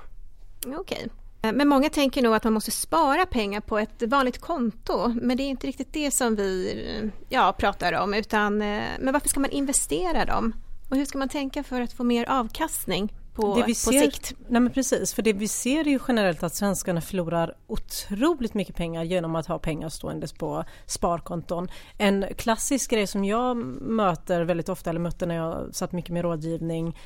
[0.65, 0.77] Okej.
[0.77, 1.07] Okay.
[1.41, 5.37] Eh, men många tänker nog att man måste spara pengar på ett vanligt konto, men
[5.37, 9.29] det är inte riktigt det som vi eh, ja, pratar om, utan eh, men varför
[9.29, 10.53] ska man investera dem?
[10.89, 13.99] Och hur ska man tänka för att få mer avkastning på, det vi på ser,
[13.99, 14.33] sikt?
[14.47, 18.75] Nej men precis, för det vi ser är ju generellt att svenskarna förlorar otroligt mycket
[18.75, 21.67] pengar genom att ha pengar ståendes på sparkonton.
[21.97, 26.21] En klassisk grej som jag möter väldigt ofta, eller mötte när jag satt mycket med
[26.21, 26.97] rådgivning,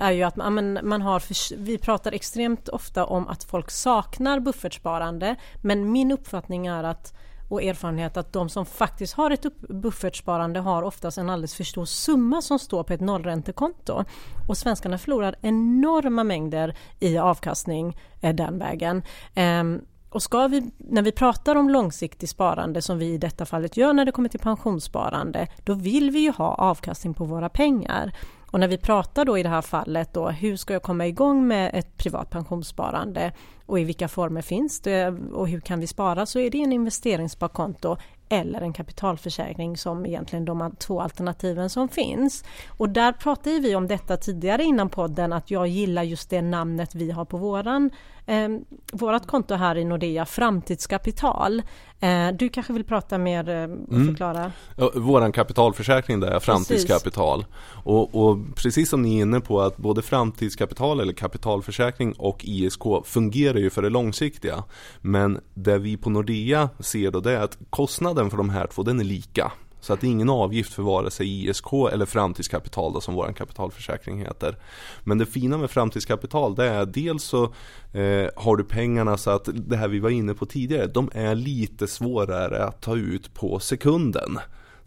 [0.00, 1.22] är ju att man, man har,
[1.56, 7.14] vi pratar extremt ofta om att folk saknar buffertsparande men min uppfattning är att
[7.50, 11.84] och erfarenhet att de som faktiskt har ett buffertsparande har oftast en alldeles för stor
[11.84, 14.04] summa som står på ett nollräntekonto.
[14.48, 19.02] Och svenskarna förlorar enorma mängder i avkastning eh, den vägen.
[19.34, 23.76] Ehm, och ska vi, när vi pratar om långsiktigt sparande som vi i detta fallet
[23.76, 28.12] gör när det kommer till pensionssparande, då vill vi ju ha avkastning på våra pengar.
[28.50, 31.48] Och när vi pratar då i det här fallet då, hur ska jag komma igång
[31.48, 33.32] med ett privat pensionssparande?
[33.66, 35.08] Och i vilka former finns det?
[35.32, 36.26] Och hur kan vi spara?
[36.26, 37.96] Så är det en investeringssparkonto
[38.32, 42.44] eller en kapitalförsäkring som egentligen de två alternativen som finns.
[42.68, 46.94] Och där pratade vi om detta tidigare innan podden att jag gillar just det namnet
[46.94, 47.90] vi har på våran
[48.26, 48.48] eh,
[48.92, 51.62] vårat konto här i Nordea, Framtidskapital.
[52.00, 54.06] Eh, du kanske vill prata mer eh, och mm.
[54.06, 54.52] förklara?
[54.76, 57.44] Ja, våran kapitalförsäkring där är framtidskapital.
[57.84, 62.82] Och, och, precis som ni är inne på att både framtidskapital eller kapitalförsäkring och ISK
[63.04, 64.64] fungerar ju för det långsiktiga.
[65.00, 68.82] Men det vi på Nordea ser då det är att kostnaden för de här två
[68.82, 69.52] den är lika.
[69.80, 73.32] Så att det är ingen avgift för vare sig ISK eller framtidskapital då, som vår
[73.32, 74.56] kapitalförsäkring heter.
[75.04, 77.44] Men det fina med framtidskapital det är dels så
[77.92, 81.34] eh, har du pengarna så att det här vi var inne på tidigare, de är
[81.34, 84.38] lite svårare att ta ut på sekunden.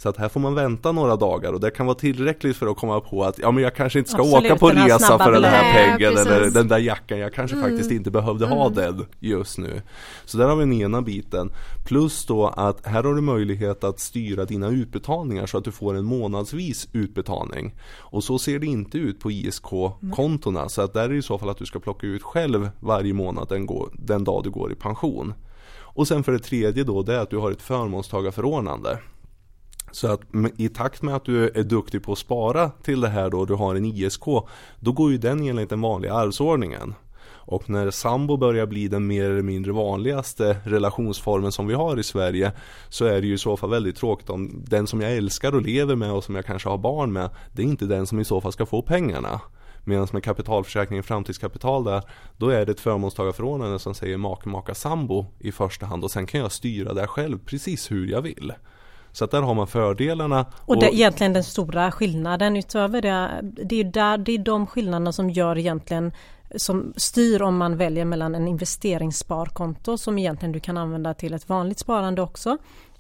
[0.04, 2.78] Så att här får man vänta några dagar och det kan vara tillräckligt för att
[2.78, 5.44] komma på att ja men jag kanske inte ska Absolut, åka på resa för den
[5.44, 7.20] här pengen eller den där jackan.
[7.20, 7.70] Jag kanske mm.
[7.70, 8.58] faktiskt inte behövde mm.
[8.58, 9.82] ha den just nu.
[10.26, 11.52] Så där har vi den ena biten.
[11.86, 15.96] Plus då att här har du möjlighet att styra dina utbetalningar så att du får
[15.96, 17.76] en månadsvis utbetalning.
[17.98, 20.70] Och så ser det inte ut på ISK-kontona.
[20.70, 23.14] Så att där är det i så fall att du ska plocka ut själv varje
[23.14, 25.34] månad den, går, den dag du går i pension.
[25.96, 29.00] Och sen för det tredje då det är att du har ett förmånstagarförordnande.
[29.94, 30.22] Så att
[30.58, 33.54] i takt med att du är duktig på att spara till det här då, du
[33.54, 34.24] har en ISK,
[34.80, 36.94] då går ju den enligt den vanliga arvsordningen.
[37.46, 42.04] Och när sambo börjar bli den mer eller mindre vanligaste relationsformen som vi har i
[42.04, 42.52] Sverige
[42.90, 45.62] så är det ju i så fall väldigt tråkigt om den som jag älskar och
[45.62, 48.26] lever med och som jag kanske har barn med, det är inte den som i
[48.26, 49.42] så fall ska få pengarna.
[49.84, 52.04] Medan med kapitalförsäkringen framtidskapital där,
[52.38, 56.26] då är det ett förmånstagarförordnande som säger make, maka, sambo i första hand och sen
[56.26, 58.54] kan jag styra det själv precis hur jag vill.
[59.14, 60.46] Så att där har man fördelarna.
[60.66, 65.12] Och, det, egentligen den stora skillnaden utöver det, det är, där, det är de skillnaderna
[65.12, 66.12] som gör egentligen
[66.56, 71.50] som styr om man väljer mellan en investeringssparkonto som egentligen du kan använda till ett
[71.50, 72.58] vanligt sparande också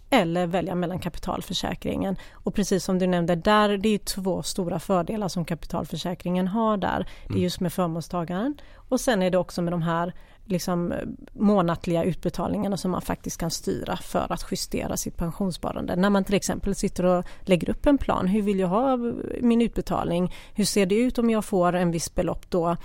[0.09, 2.15] eller välja mellan kapitalförsäkringen.
[2.33, 7.07] Och precis som du nämnde, där det är två stora fördelar som kapitalförsäkringen har där.
[7.23, 7.43] Det är mm.
[7.43, 10.13] just med förmånstagaren och sen är det också med de här
[10.45, 10.97] liksom, eh,
[11.33, 15.95] månatliga utbetalningarna som man faktiskt kan styra för att justera sitt pensionssparande.
[15.95, 18.27] När man till exempel sitter och lägger upp en plan.
[18.27, 20.33] Hur vill jag ha eh, min utbetalning?
[20.53, 22.77] Hur ser det ut om jag får en viss belopp då?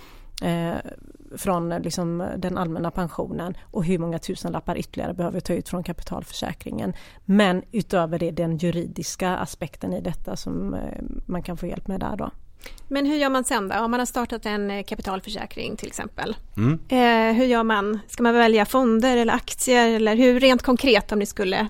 [0.42, 0.76] Eh,
[1.36, 5.68] från eh, liksom, den allmänna pensionen och hur många tusenlappar ytterligare behöver jag ta ut
[5.68, 6.92] från kapitalförsäkringen.
[7.24, 12.00] Men utöver det den juridiska aspekten i detta som eh, man kan få hjälp med
[12.00, 12.30] där då.
[12.88, 13.76] Men hur gör man sen då?
[13.76, 16.36] Om man har startat en eh, kapitalförsäkring till exempel.
[16.56, 16.78] Mm.
[16.88, 17.98] Eh, hur gör man?
[18.08, 21.68] Ska man välja fonder eller aktier eller hur rent konkret om ni skulle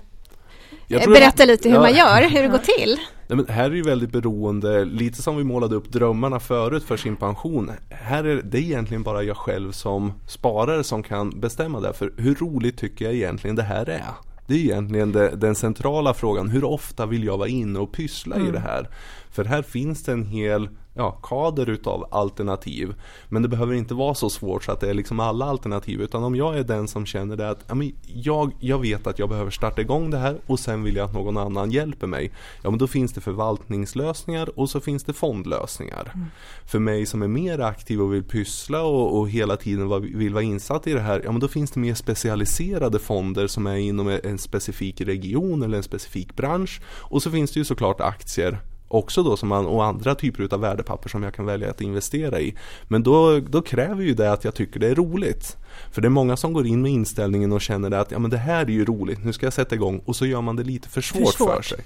[0.89, 1.81] berätta lite hur ja.
[1.81, 2.99] man gör, hur det går till?
[3.27, 6.97] Nej, men här är det väldigt beroende, lite som vi målade upp drömmarna förut för
[6.97, 7.71] sin pension.
[7.89, 11.93] Här är det egentligen bara jag själv som sparare som kan bestämma det.
[11.93, 14.03] För hur roligt tycker jag egentligen det här är?
[14.47, 16.49] Det är egentligen det, den centrala frågan.
[16.49, 18.47] Hur ofta vill jag vara inne och pyssla mm.
[18.47, 18.89] i det här?
[19.31, 20.69] För här finns det en hel
[20.99, 22.93] ja, kader utav alternativ.
[23.29, 26.01] Men det behöver inte vara så svårt så att det är liksom alla alternativ.
[26.01, 29.19] Utan om jag är den som känner det att ja, men jag, jag vet att
[29.19, 32.31] jag behöver starta igång det här och sen vill jag att någon annan hjälper mig.
[32.61, 36.11] Ja men då finns det förvaltningslösningar och så finns det fondlösningar.
[36.15, 36.27] Mm.
[36.65, 40.43] För mig som är mer aktiv och vill pyssla och, och hela tiden vill vara
[40.43, 41.21] insatt i det här.
[41.23, 45.77] Ja men då finns det mer specialiserade fonder som är inom en specifik region eller
[45.77, 46.81] en specifik bransch.
[46.87, 50.59] Och så finns det ju såklart aktier också då som man, och andra typer av
[50.59, 52.55] värdepapper som jag kan välja att investera i.
[52.87, 55.57] Men då, då kräver ju det att jag tycker det är roligt.
[55.91, 58.37] För det är många som går in med inställningen och känner att ja, men det
[58.37, 60.89] här är ju roligt, nu ska jag sätta igång och så gör man det lite
[60.89, 61.55] för svårt för, svårt.
[61.55, 61.79] för sig.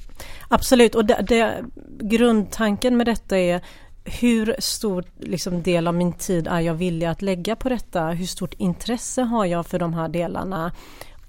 [0.48, 1.66] Absolut, och det, det,
[2.00, 3.62] grundtanken med detta är
[4.06, 8.08] hur stor liksom, del av min tid är jag villig att lägga på detta?
[8.08, 10.72] Hur stort intresse har jag för de här delarna?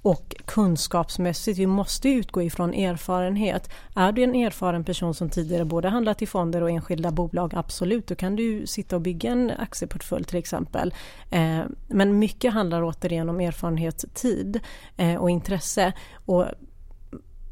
[0.05, 3.69] Och kunskapsmässigt, vi måste utgå ifrån erfarenhet.
[3.95, 8.07] Är du en erfaren person som tidigare både handlat i fonder och enskilda bolag, absolut,
[8.07, 10.93] då kan du sitta och bygga en aktieportfölj till exempel.
[11.29, 14.59] Eh, men mycket handlar återigen om erfarenhet, tid
[14.97, 15.93] eh, och intresse.
[16.25, 16.45] Och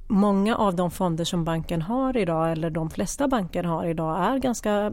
[0.07, 4.37] många av de fonder som banken har idag, eller de flesta banker har idag, är
[4.37, 4.91] ganska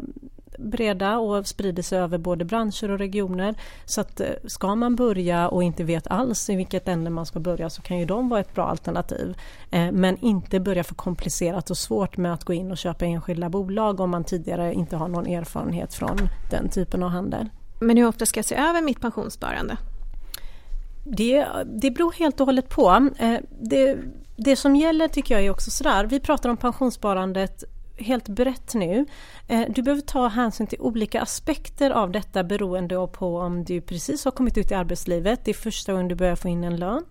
[0.58, 3.54] breda och sprider sig över både branscher och regioner.
[3.84, 7.40] Så att eh, ska man börja och inte vet alls i vilket ämne man ska
[7.40, 9.36] börja så kan ju de vara ett bra alternativ.
[9.70, 13.48] Eh, men inte börja för komplicerat och svårt med att gå in och köpa enskilda
[13.48, 16.18] bolag om man tidigare inte har någon erfarenhet från
[16.50, 17.48] den typen av handel.
[17.80, 19.76] Men hur ofta ska jag se över mitt pensionssparande?
[21.04, 23.10] Det, det beror helt och hållet på.
[23.18, 23.98] Eh, det,
[24.36, 27.64] det som gäller tycker jag är också sådär, vi pratar om pensionssparandet
[28.00, 29.06] helt brett nu.
[29.48, 34.24] Eh, du behöver ta hänsyn till olika aspekter av detta beroende på om du precis
[34.24, 37.04] har kommit ut i arbetslivet, det är första gången du börjar få in en lön.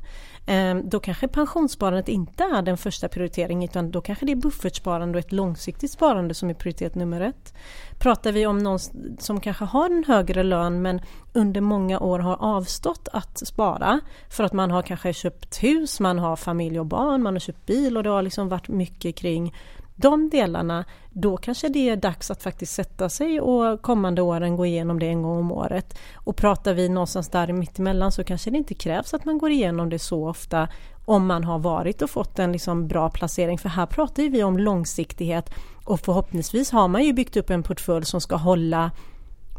[0.50, 5.18] Eh, då kanske pensionssparandet inte är den första prioriteringen utan då kanske det är buffertsparande
[5.18, 7.54] och ett långsiktigt sparande som är prioritet nummer ett.
[8.00, 8.80] Pratar vi om någon
[9.20, 11.02] som kanske har en högre lön men
[11.34, 14.00] under många år har avstått att spara
[14.30, 17.66] för att man har kanske köpt hus, man har familj och barn, man har köpt
[17.66, 19.54] bil och det har liksom varit mycket kring
[20.02, 24.66] de delarna, då kanske det är dags att faktiskt sätta sig och kommande åren gå
[24.66, 26.00] igenom det en gång om året.
[26.14, 29.90] Och pratar vi någonstans där mittemellan så kanske det inte krävs att man går igenom
[29.90, 30.68] det så ofta
[31.06, 33.58] om man har varit och fått en liksom bra placering.
[33.58, 35.50] För här pratar vi om långsiktighet
[35.86, 38.92] och förhoppningsvis har man ju byggt upp en portfölj som ska hålla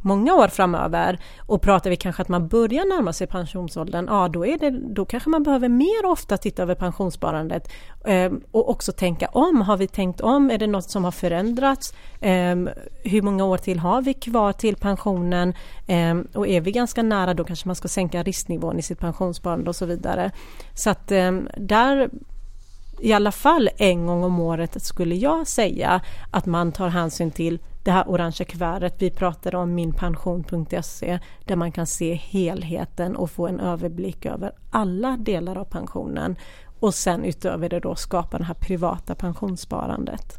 [0.01, 4.47] många år framöver och pratar vi kanske att man börjar närma sig pensionsåldern, ja då,
[4.47, 7.69] är det, då kanske man behöver mer ofta titta över pensionssparandet
[8.05, 9.61] eh, och också tänka om.
[9.61, 10.51] Har vi tänkt om?
[10.51, 11.95] Är det något som har förändrats?
[12.21, 12.57] Eh,
[13.05, 15.55] hur många år till har vi kvar till pensionen?
[15.87, 19.71] Eh, och är vi ganska nära då kanske man ska sänka risknivån i sitt pensionssparande
[19.71, 20.31] och så vidare.
[20.75, 22.11] Så att ehm, där
[23.01, 27.59] i alla fall en gång om året skulle jag säga att man tar hänsyn till
[27.85, 28.95] det här orangea kuvertet.
[28.99, 35.17] Vi pratade om minpension.se där man kan se helheten och få en överblick över alla
[35.17, 36.37] delar av pensionen
[36.81, 40.37] och sen utöver det då skapa det här privata pensionssparandet.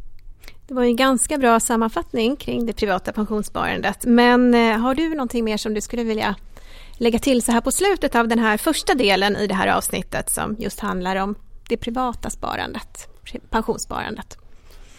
[0.67, 4.06] Det var en ganska bra sammanfattning kring det privata pensionssparandet.
[4.06, 6.36] Men eh, har du någonting mer som du skulle vilja
[6.93, 10.30] lägga till så här på slutet av den här första delen i det här avsnittet
[10.30, 11.36] som just handlar om
[11.71, 13.07] det privata sparandet,
[13.49, 14.38] pensionssparandet?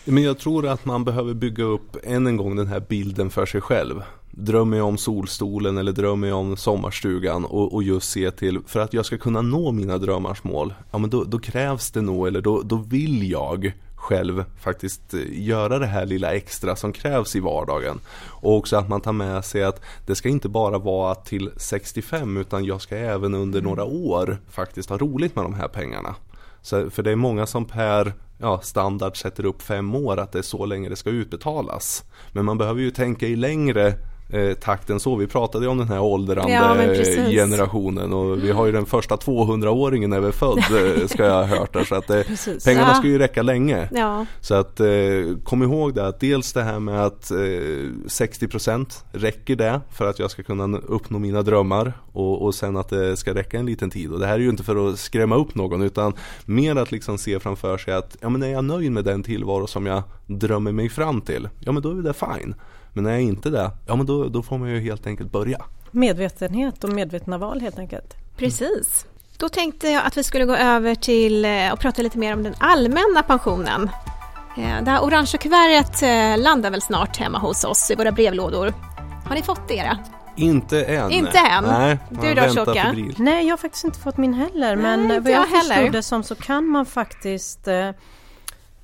[0.04, 3.46] Men jag tror att man behöver bygga upp än en gång den här bilden för
[3.46, 4.02] sig själv.
[4.30, 8.80] Drömmer jag om solstolen eller drömmer jag om sommarstugan och, och just se till, för
[8.80, 12.26] att jag ska kunna nå mina drömmars mål, ja men då, då krävs det nog,
[12.26, 17.37] eller då, då vill jag själv faktiskt eh, göra det här lilla extra som krävs
[17.37, 18.00] i vardagen.
[18.28, 22.37] Och också att man tar med sig att det ska inte bara vara till 65
[22.37, 26.14] utan jag ska även under några år faktiskt ha roligt med de här pengarna.
[26.62, 30.38] Så, för det är många som per ja, standard sätter upp fem år att det
[30.38, 32.05] är så länge det ska utbetalas.
[32.33, 33.94] Men man behöver ju tänka i längre
[34.33, 35.16] eh, takten så.
[35.16, 40.11] Vi pratade om den här åldrande ja, generationen och vi har ju den första 200-åringen
[40.11, 40.59] när vi är född
[41.01, 41.85] eh, ska jag ha hört där.
[41.85, 42.23] Så att eh,
[42.64, 42.95] pengarna ja.
[42.95, 43.88] ska ju räcka länge.
[43.92, 44.27] Ja.
[44.40, 44.87] Så att eh,
[45.45, 50.18] kom ihåg det att dels det här med att eh, 60% räcker det för att
[50.18, 53.90] jag ska kunna uppnå mina drömmar och, och sen att det ska räcka en liten
[53.90, 54.12] tid.
[54.12, 56.12] Och det här är ju inte för att skrämma upp någon utan
[56.45, 59.66] mer att liksom se framför sig att ja men är jag nöjd med den tillvaro
[59.66, 62.55] som jag drömmer mig fram till, ja men då är det fine.
[62.92, 65.59] Men är jag inte det, ja men då, då får man ju helt enkelt börja.
[65.90, 68.14] Medvetenhet och medvetna val helt enkelt.
[68.37, 69.07] Precis.
[69.37, 72.55] Då tänkte jag att vi skulle gå över till eh, prata lite mer om den
[72.59, 73.90] allmänna pensionen.
[74.57, 78.72] Eh, det här orangea kuvertet eh, landar väl snart hemma hos oss i våra brevlådor.
[79.26, 79.98] Har ni fått era?
[80.37, 81.11] Inte än.
[81.11, 81.64] Inte än?
[81.64, 82.94] Nej, du då Shoka?
[83.16, 84.76] Nej, jag har faktiskt inte fått min heller.
[84.76, 87.68] Men Nej, vad jag, jag förstod det som så kan man faktiskt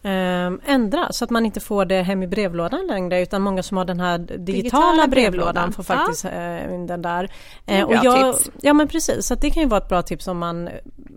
[0.02, 3.84] ändra så att man inte får det hem i brevlådan längre utan många som har
[3.84, 6.30] den här digitala, digitala brevlådan, brevlådan får faktiskt ja.
[6.30, 7.32] Eh, den där.
[7.66, 8.50] Eh, och jag, tips.
[8.62, 10.68] Ja men precis, så det kan ju vara ett bra tips om man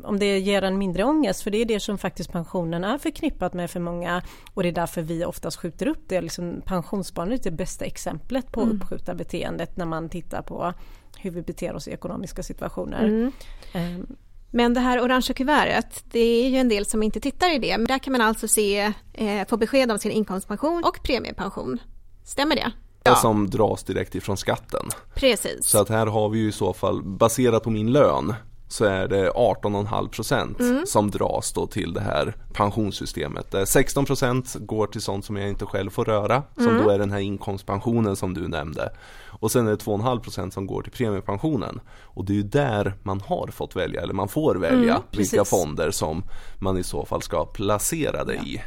[0.04, 3.54] om det ger en mindre ångest för det är det som faktiskt pensionen är förknippat
[3.54, 4.22] med för många
[4.54, 6.22] och det är därför vi oftast skjuter upp det.
[6.22, 8.76] Liksom, pensionssparandet är det bästa exemplet på mm.
[8.76, 10.74] uppskjuta beteendet när man tittar på
[11.18, 13.32] hur vi beter oss i ekonomiska situationer.
[13.74, 14.08] Mm.
[14.52, 17.78] Men det här orangea kuvertet, det är ju en del som inte tittar i det.
[17.78, 21.80] Men där kan man alltså se, eh, få besked om sin inkomstpension och premiepension.
[22.24, 22.72] Stämmer det?
[23.04, 23.16] Ja.
[23.16, 24.86] Som dras direkt ifrån skatten.
[25.16, 25.66] Precis.
[25.66, 28.34] Så att här har vi ju i så fall, baserat på min lön,
[28.68, 30.86] så är det 18,5% mm.
[30.86, 33.54] som dras då till det här pensionssystemet.
[33.54, 36.84] 16% går till sånt som jag inte själv får röra, som mm.
[36.84, 38.92] då är den här inkomstpensionen som du nämnde.
[39.42, 41.80] Och sen är det 2,5% som går till premiepensionen.
[42.02, 45.46] Och det är ju där man har fått välja, eller man får välja mm, vilka
[45.46, 46.24] fonder som
[46.60, 48.44] man i så fall ska placera det ja.
[48.44, 48.62] i.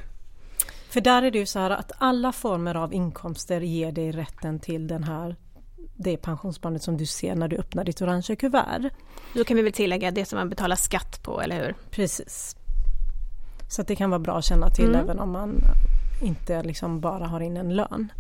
[0.88, 4.60] För där är det ju så här att alla former av inkomster ger dig rätten
[4.60, 5.37] till den här
[5.96, 8.90] det pensionssparandet som du ser när du öppnar ditt orangea kuvert.
[9.34, 11.74] Då kan vi väl tillägga det som man betalar skatt på, eller hur?
[11.90, 12.56] Precis.
[13.70, 15.00] Så det kan vara bra att känna till mm.
[15.00, 15.64] även om man
[16.22, 18.12] inte liksom bara har in en lön.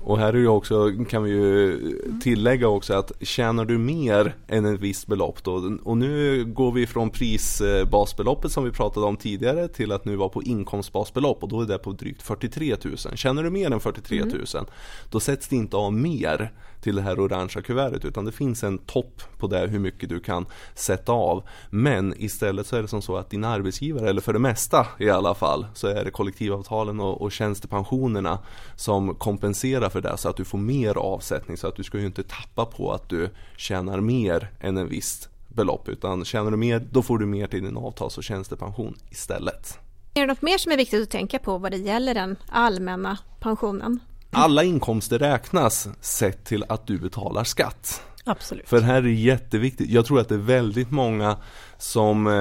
[0.00, 1.78] Och här är det också, kan vi ju
[2.22, 6.86] tillägga också att tjänar du mer än ett visst belopp då, och nu går vi
[6.86, 11.60] från prisbasbeloppet som vi pratade om tidigare till att nu vara på inkomstbasbelopp och då
[11.60, 12.96] är det på drygt 43 000.
[12.96, 14.66] Tjänar du mer än 43 000 mm.
[15.10, 18.78] då sätts det inte av mer till det här orangea kuvertet utan det finns en
[18.78, 21.42] topp på det hur mycket du kan sätta av.
[21.70, 25.10] Men istället så är det som så att din arbetsgivare, eller för det mesta i
[25.10, 28.38] alla fall, så är det kollektivavtalen och, och tjänstepensionerna
[28.76, 32.06] som kompenserar för det så att du får mer avsättning så att du ska ju
[32.06, 36.86] inte tappa på att du tjänar mer än en viss belopp utan tjänar du mer
[36.90, 39.78] då får du mer till din avtals och tjänstepension istället.
[40.14, 43.18] Är det något mer som är viktigt att tänka på vad det gäller den allmänna
[43.40, 44.00] pensionen?
[44.30, 48.02] Alla inkomster räknas sett till att du betalar skatt.
[48.24, 48.68] Absolut.
[48.68, 49.90] För här är det jätteviktigt.
[49.90, 51.36] Jag tror att det är väldigt många
[51.78, 52.32] som eh,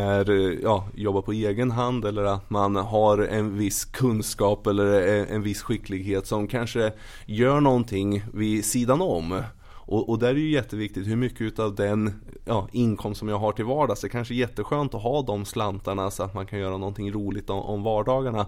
[0.00, 5.42] är, ja, jobbar på egen hand eller att man har en viss kunskap eller en
[5.42, 6.92] viss skicklighet som kanske
[7.26, 9.42] gör någonting vid sidan om.
[9.88, 13.38] Och, och där är det ju jätteviktigt hur mycket av den ja, inkomst som jag
[13.38, 14.00] har till vardags.
[14.00, 17.12] Det är kanske är jätteskönt att ha de slantarna så att man kan göra någonting
[17.12, 18.46] roligt om, om vardagarna.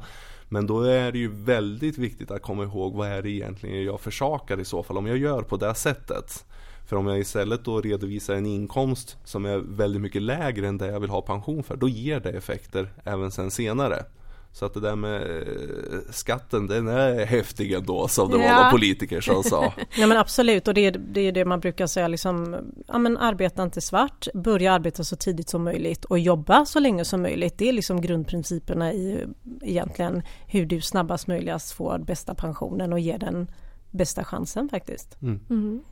[0.52, 4.00] Men då är det ju väldigt viktigt att komma ihåg vad är det egentligen jag
[4.00, 6.44] försakar i så fall om jag gör på det sättet.
[6.88, 10.86] För om jag istället då redovisar en inkomst som är väldigt mycket lägre än det
[10.86, 14.04] jag vill ha pension för, då ger det effekter även sen senare.
[14.52, 18.42] Så att det där med eh, skatten, den är häftig ändå som det ja.
[18.42, 19.72] var några politiker som sa.
[19.98, 23.16] Ja men absolut och det är, det är det man brukar säga liksom, ja men
[23.16, 27.58] arbeta inte svart, börja arbeta så tidigt som möjligt och jobba så länge som möjligt.
[27.58, 29.26] Det är liksom grundprinciperna i
[29.62, 33.50] egentligen hur du snabbast möjligast får bästa pensionen och ger den
[33.90, 35.22] bästa chansen faktiskt.
[35.22, 35.40] Mm.
[35.50, 35.82] Mm.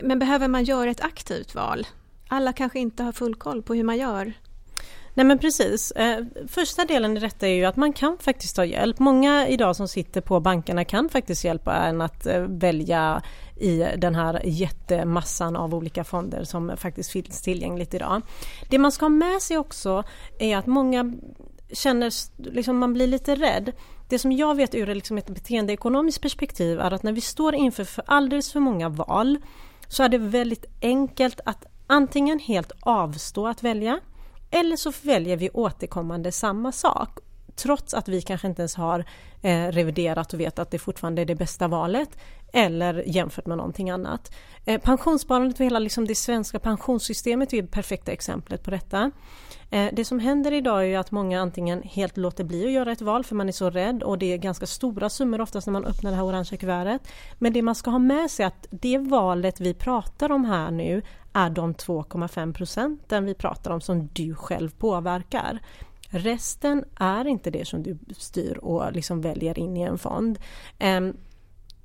[0.00, 1.86] Men behöver man göra ett aktivt val?
[2.28, 4.32] Alla kanske inte har full koll på hur man gör.
[5.14, 5.90] Nej men precis.
[5.90, 8.98] Eh, första delen i detta är ju att man kan faktiskt ta hjälp.
[8.98, 13.22] Många idag som sitter på bankerna kan faktiskt hjälpa en att eh, välja
[13.56, 18.22] i den här jättemassan av olika fonder som faktiskt finns tillgängligt idag.
[18.70, 20.04] Det man ska ha med sig också
[20.38, 21.12] är att många
[21.72, 22.12] känner,
[22.52, 23.72] liksom man blir lite rädd.
[24.08, 27.84] Det som jag vet ur liksom ett beteendeekonomiskt perspektiv är att när vi står inför
[27.84, 29.38] för alldeles för många val
[29.88, 34.00] så är det väldigt enkelt att antingen helt avstå att välja
[34.52, 37.18] eller så väljer vi återkommande samma sak
[37.56, 39.04] trots att vi kanske inte ens har
[39.42, 42.18] eh, reviderat och vet att det fortfarande är det bästa valet
[42.52, 44.32] eller jämfört med någonting annat.
[44.64, 49.10] Eh, pensionssparandet och hela liksom det svenska pensionssystemet är det perfekta exemplet på detta.
[49.72, 53.00] Eh, det som händer idag är att många antingen helt låter bli att göra ett
[53.00, 55.84] val för man är så rädd och det är ganska stora summor oftast när man
[55.84, 57.08] öppnar det här orangea kuvertet.
[57.38, 60.70] Men det man ska ha med sig är att det valet vi pratar om här
[60.70, 61.02] nu
[61.32, 65.60] är de 2,5 procenten vi pratar om som du själv påverkar.
[66.08, 70.38] Resten är inte det som du styr och liksom väljer in i en fond.
[70.78, 71.16] Ehm,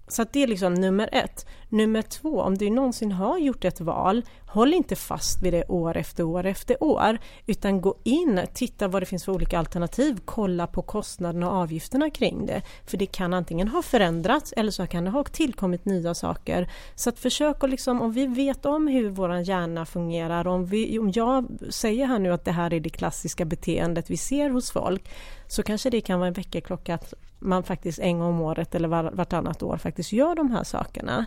[0.07, 1.45] så det är liksom nummer ett.
[1.69, 5.97] Nummer två, om du någonsin har gjort ett val, håll inte fast vid det år
[5.97, 10.67] efter år efter år, utan gå in, titta vad det finns för olika alternativ, kolla
[10.67, 12.61] på kostnaderna och avgifterna kring det.
[12.85, 16.69] För det kan antingen ha förändrats eller så kan det ha tillkommit nya saker.
[16.95, 20.99] Så att försök att liksom, om vi vet om hur vår hjärna fungerar, om, vi,
[20.99, 24.71] om jag säger här nu att det här är det klassiska beteendet vi ser hos
[24.71, 25.09] folk,
[25.47, 28.87] så kanske det kan vara en väckarklocka att man faktiskt en gång om året eller
[29.11, 31.25] vartannat år faktiskt gör de här sakerna.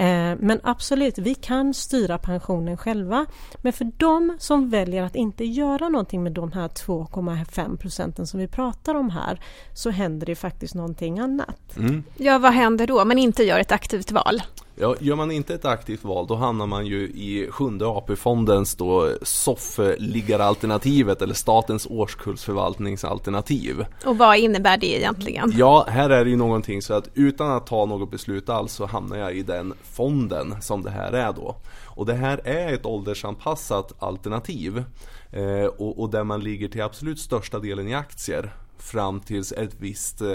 [0.00, 3.26] Eh, men absolut, vi kan styra pensionen själva.
[3.56, 8.40] Men för de som väljer att inte göra någonting med de här 2,5 procenten som
[8.40, 9.40] vi pratar om här
[9.74, 11.76] så händer det faktiskt någonting annat.
[11.76, 12.02] Mm.
[12.16, 14.42] Ja, vad händer då om man inte gör ett aktivt val?
[14.80, 19.10] Ja, gör man inte ett aktivt val då hamnar man ju i sjunde AP-fondens då
[19.22, 23.84] soffliggaralternativet eller statens årskullsförvaltningsalternativ.
[24.04, 25.52] Och vad innebär det egentligen?
[25.56, 28.86] Ja, här är det ju någonting så att utan att ta något beslut alls så
[28.86, 31.56] hamnar jag i den fonden som det här är då.
[31.84, 34.84] Och det här är ett åldersanpassat alternativ
[35.30, 39.74] eh, och, och där man ligger till absolut största delen i aktier fram tills ett
[39.78, 40.28] visst, eh,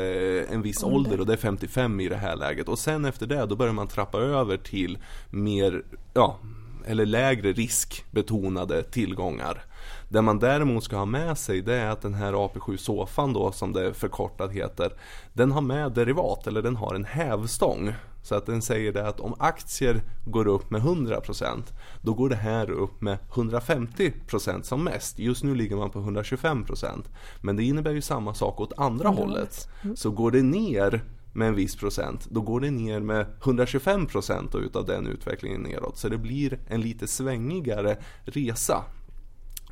[0.54, 0.98] en viss ålder.
[0.98, 2.70] ålder och det är 55 i det här läget.
[2.70, 4.98] Och sen efter det då börjar man trappa över till
[5.30, 5.84] mer,
[6.14, 6.40] ja,
[6.86, 9.64] eller lägre riskbetonade tillgångar.
[10.10, 13.74] Det man däremot ska ha med sig det är att den här AP7-sofan då som
[13.74, 14.94] det förkortat heter
[15.34, 17.94] Den har med derivat eller den har en hävstång
[18.24, 21.64] så att den säger det att om aktier går upp med 100%
[22.02, 25.20] då går det här upp med 150% som mest.
[25.20, 27.04] Just nu ligger man på 125%
[27.42, 29.18] men det innebär ju samma sak åt andra mm.
[29.18, 29.70] hållet.
[29.96, 31.04] Så går det ner
[31.34, 35.98] med en viss procent, då går det ner med 125 procent utav den utvecklingen neråt.
[35.98, 38.84] Så det blir en lite svängigare resa.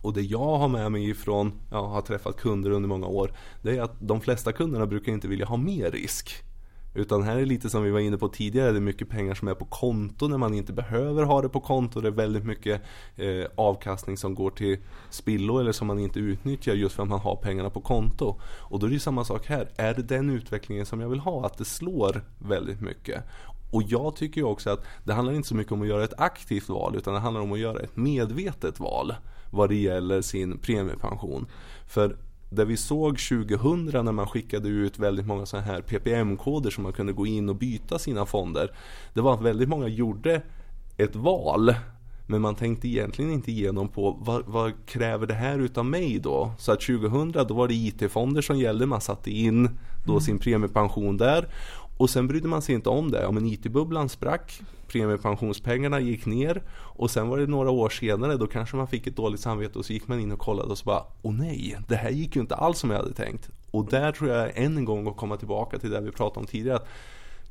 [0.03, 3.77] Och det jag har med mig ifrån, jag har träffat kunder under många år, det
[3.77, 6.43] är att de flesta kunderna brukar inte vilja ha mer risk.
[6.95, 9.47] Utan här är lite som vi var inne på tidigare, det är mycket pengar som
[9.47, 12.01] är på konto när man inte behöver ha det på konto.
[12.01, 12.81] Det är väldigt mycket
[13.15, 14.77] eh, avkastning som går till
[15.09, 18.39] spillo eller som man inte utnyttjar just för att man har pengarna på konto.
[18.43, 21.45] Och då är det samma sak här, är det den utvecklingen som jag vill ha?
[21.45, 23.23] Att det slår väldigt mycket.
[23.73, 26.19] Och jag tycker ju också att det handlar inte så mycket om att göra ett
[26.19, 29.15] aktivt val utan det handlar om att göra ett medvetet val
[29.49, 31.45] vad det gäller sin premiepension.
[31.87, 32.17] För
[32.49, 36.93] det vi såg 2000 när man skickade ut väldigt många sådana här PPM-koder som man
[36.93, 38.71] kunde gå in och byta sina fonder.
[39.13, 40.41] Det var att väldigt många gjorde
[40.97, 41.75] ett val
[42.27, 46.51] men man tänkte egentligen inte igenom på vad, vad, kräver det här utav mig då?
[46.57, 49.69] Så att 2000 då var det IT-fonder som gällde, man satte in
[50.05, 50.21] då mm.
[50.21, 51.47] sin premiepension där
[51.97, 53.21] och sen brydde man sig inte om det.
[53.21, 58.47] Ja, men IT-bubblan sprack, premiepensionspengarna gick ner och sen var det några år senare då
[58.47, 60.85] kanske man fick ett dåligt samvete och så gick man in och kollade och så
[60.85, 63.49] bara Åh nej, det här gick ju inte alls som jag hade tänkt.
[63.71, 66.45] Och där tror jag än en gång att komma tillbaka till det vi pratade om
[66.45, 66.77] tidigare.
[66.77, 66.87] Att,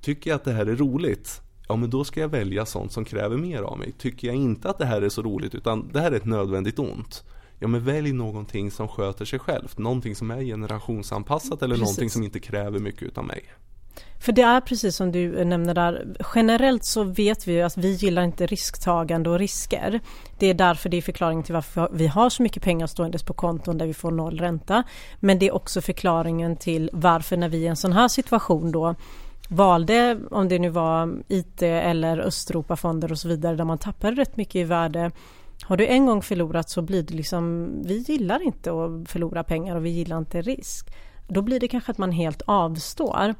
[0.00, 1.40] tycker jag att det här är roligt?
[1.68, 3.92] Ja men då ska jag välja sånt som kräver mer av mig.
[3.98, 6.78] Tycker jag inte att det här är så roligt utan det här är ett nödvändigt
[6.78, 7.24] ont
[7.62, 9.78] ja men välj någonting som sköter sig självt.
[9.78, 11.82] Någonting som är generationsanpassat eller Precis.
[11.82, 13.44] någonting som inte kräver mycket utav mig.
[14.18, 17.92] För det är precis som du eh, nämner där, generellt så vet vi att vi
[17.92, 20.00] gillar inte risktagande och risker.
[20.38, 23.32] Det är därför det är förklaringen till varför vi har så mycket pengar ståendes på
[23.32, 24.82] konton där vi får noll ränta.
[25.20, 28.94] Men det är också förklaringen till varför när vi i en sån här situation då
[29.48, 34.36] valde, om det nu var IT eller Östeuropafonder och så vidare, där man tappade rätt
[34.36, 35.10] mycket i värde.
[35.62, 39.76] Har du en gång förlorat så blir det liksom, vi gillar inte att förlora pengar
[39.76, 40.94] och vi gillar inte risk.
[41.28, 43.34] Då blir det kanske att man helt avstår.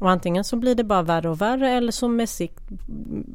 [0.00, 2.62] Och antingen så blir det bara värre och värre eller så med sikt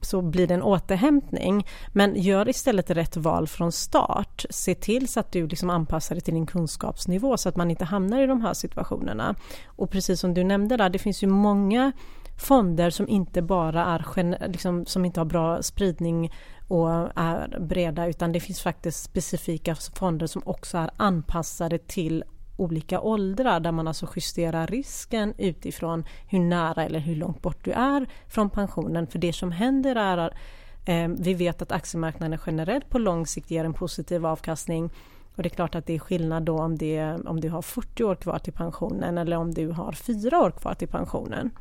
[0.01, 1.67] så blir det en återhämtning.
[1.93, 4.45] Men gör istället rätt val från start.
[4.49, 7.85] Se till så att du liksom anpassar dig till din kunskapsnivå så att man inte
[7.85, 9.35] hamnar i de här situationerna.
[9.65, 11.91] Och precis som du nämnde där, det finns ju många
[12.37, 16.31] fonder som inte bara är liksom, som inte har bra spridning
[16.67, 22.23] och är breda utan det finns faktiskt specifika fonder som också är anpassade till
[22.57, 27.71] olika åldrar där man alltså justerar risken utifrån hur nära eller hur långt bort du
[27.71, 29.07] är från pensionen.
[29.07, 30.33] För det som händer är att
[30.85, 34.89] eh, vi vet att aktiemarknaden generellt på lång sikt ger en positiv avkastning
[35.35, 38.03] och det är klart att det är skillnad då om, det, om du har 40
[38.03, 41.51] år kvar till pensionen eller om du har 4 år kvar till pensionen.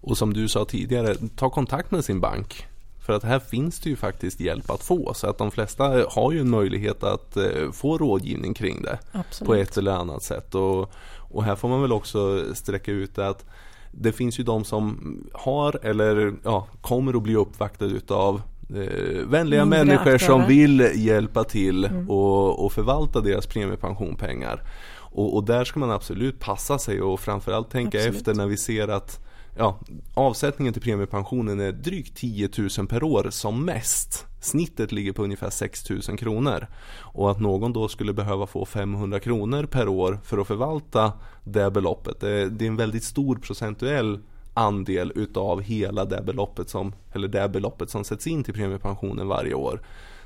[0.00, 2.67] Och som du sa tidigare, ta kontakt med sin bank.
[3.08, 6.32] För att här finns det ju faktiskt hjälp att få så att de flesta har
[6.32, 9.46] ju en möjlighet att eh, få rådgivning kring det Absolut.
[9.46, 10.54] på ett eller annat sätt.
[10.54, 13.44] Och, och här får man väl också sträcka ut det att
[13.92, 19.64] det finns ju de som har eller ja, kommer att bli uppvaktade utav eh, vänliga
[19.64, 20.18] Mindre människor aktörer.
[20.18, 22.10] som vill hjälpa till mm.
[22.10, 24.62] och, och förvalta deras premiepensionpengar.
[24.96, 28.16] Och, och, där ska man absolut passa sig och framförallt tänka absolut.
[28.16, 29.27] efter när vi ser att
[29.58, 29.78] ja,
[30.14, 32.48] avsättningen till premiepensionen är drygt 10
[32.78, 34.26] 000 per år som mest.
[34.40, 36.66] Snittet ligger på ungefär 6 000 kronor.
[37.00, 41.12] Och att någon då skulle behöva få 500 kronor per år för att förvalta
[41.44, 42.20] det beloppet.
[42.20, 44.18] Det, det är en väldigt stor procentuell
[44.54, 49.54] andel utav hela det beloppet som, eller det beloppet som sätts in till premiepensionen varje
[49.54, 49.80] år.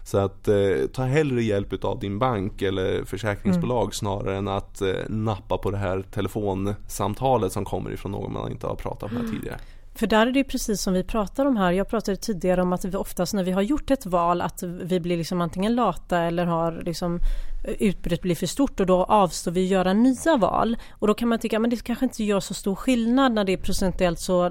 [0.04, 3.92] Så att eh, ta hellre hjälp av din bank eller försäkringsbolag mm.
[3.92, 8.66] snarare än att eh, nappa på det här telefonsamtalet som kommer ifrån någon man inte
[8.66, 9.32] har pratat med mm.
[9.32, 9.58] tidigare.
[9.94, 11.72] För där är det precis som vi pratar om här.
[11.72, 15.00] Jag pratade tidigare om att vi oftast när vi har gjort ett val att vi
[15.00, 17.20] blir liksom antingen lata eller har liksom
[17.64, 20.76] eh, utbudet blir för stort och då avstår vi att göra nya val.
[20.90, 23.52] Och då kan man tycka att det kanske inte gör så stor skillnad när det
[23.52, 24.50] är procentuellt så,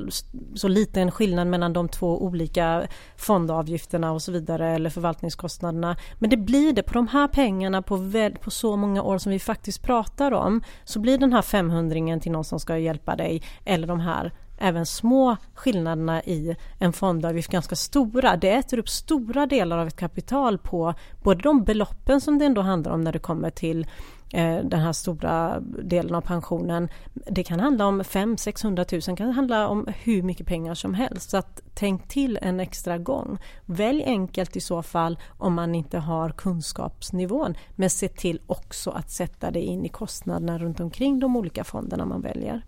[0.55, 2.87] så liten skillnad mellan de två olika
[3.17, 5.97] fondavgifterna och så vidare eller förvaltningskostnaderna.
[6.19, 9.31] Men det blir det på de här pengarna på, väl, på så många år som
[9.31, 13.43] vi faktiskt pratar om så blir den här 500 till någon som ska hjälpa dig
[13.65, 14.31] eller de här
[14.61, 18.37] även små skillnaderna i en fondavgift ganska stora.
[18.37, 20.93] Det äter upp stora delar av ett kapital på
[21.23, 23.87] både de beloppen som det ändå handlar om när det kommer till
[24.33, 26.89] eh, den här stora delen av pensionen.
[27.13, 31.29] Det kan handla om 500-600 000, kan handla om hur mycket pengar som helst.
[31.29, 33.37] Så att tänk till en extra gång.
[33.65, 37.55] Välj enkelt i så fall om man inte har kunskapsnivån.
[37.75, 42.05] Men se till också att sätta det in i kostnaderna runt omkring de olika fonderna
[42.05, 42.61] man väljer.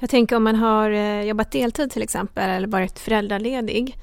[0.00, 3.96] Jag tänker om man har eh, jobbat deltid till exempel eller varit föräldraledig.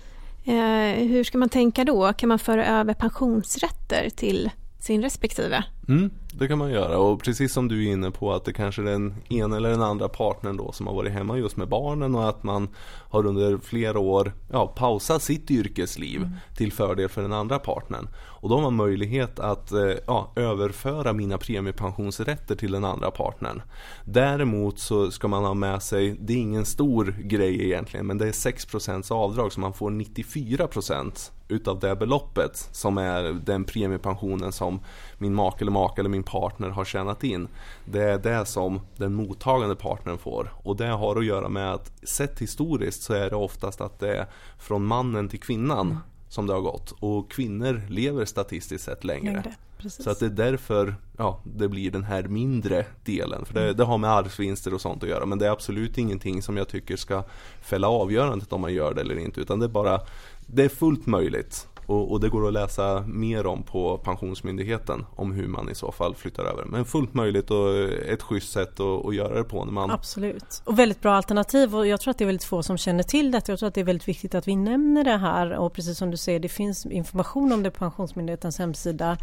[0.46, 2.14] Eh, hur ska man tänka då?
[2.14, 5.64] Kan man föra över pensionsrätter till sin respektive?
[5.88, 8.82] Mm, det kan man göra och precis som du är inne på att det kanske
[8.82, 12.16] är den ena eller den andra partnern då som har varit hemma just med barnen
[12.16, 12.68] och att man
[13.10, 16.34] har under flera år ja, pausat sitt yrkesliv mm.
[16.56, 18.08] till fördel för den andra partnern.
[18.46, 23.62] Och då har man möjlighet att eh, ja, överföra mina premiepensionsrätter till den andra partnern.
[24.04, 28.28] Däremot så ska man ha med sig, det är ingen stor grej egentligen, men det
[28.28, 34.80] är 6% avdrag så man får 94% utav det beloppet som är den premiepensionen som
[35.18, 37.48] min make eller maka eller min partner har tjänat in.
[37.86, 40.54] Det är det som den mottagande partnern får.
[40.64, 44.18] Och det har att göra med att sett historiskt så är det oftast att det
[44.18, 44.28] är
[44.60, 45.98] från mannen till kvinnan mm.
[46.30, 46.92] som det har gått.
[47.00, 49.34] Och kvinnor lever statistiskt sett längre.
[49.34, 49.56] längre.
[49.90, 53.46] Så att det är därför ja, det blir den här mindre delen.
[53.46, 53.78] För det, mm.
[53.78, 55.26] det, har med arvsvinster och sånt att göra.
[55.26, 57.24] Men det är absolut ingenting som jag tycker ska
[57.62, 59.42] fälla avgörandet om man gör det eller inte.
[59.42, 60.02] Utan det är bara
[60.48, 65.32] Det är fullt möjligt och, och, det går att läsa mer om på Pensionsmyndigheten om
[65.32, 66.66] hur man i så fall flyttar över.
[66.66, 67.76] Men fullt möjligt och
[68.10, 69.66] ett schysst sätt att, att göra det på.
[69.66, 69.92] När man...
[69.92, 70.62] Absolut.
[70.64, 73.32] Och väldigt bra alternativ och jag tror att det är väldigt få som känner till
[73.32, 73.50] det.
[73.50, 76.12] Jag tror att det är väldigt viktigt att vi nämner det här och precis som
[76.12, 79.18] du säger det finns information om det på Pensionsmyndighetens hemsida.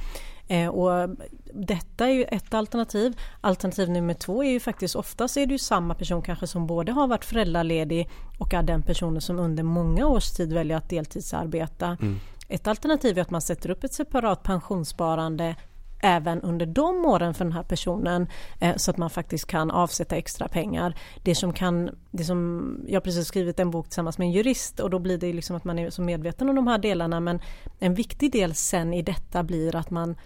[0.49, 1.17] Eh, och
[1.55, 3.21] detta är ju ett alternativ.
[3.41, 6.93] Alternativ nummer två är ju faktiskt oftast är det ju samma person kanske som både
[6.93, 11.97] har varit föräldraledig och är den personen som under många års tid väljer att deltidsarbeta.
[12.01, 12.21] Mm.
[12.53, 15.57] Ett alternativ är att man sätter upp ett separat pensionssparande
[16.03, 18.29] även under de åren för den här personen
[18.61, 20.95] eh, så att man faktiskt kan avsätta extra pengar.
[21.23, 24.81] Det som kan, det som, jag har precis skrivit en bok tillsammans med en jurist
[24.81, 27.41] och då blir det liksom att man är så medveten om de här delarna men
[27.79, 30.17] en viktig del sen i detta blir att man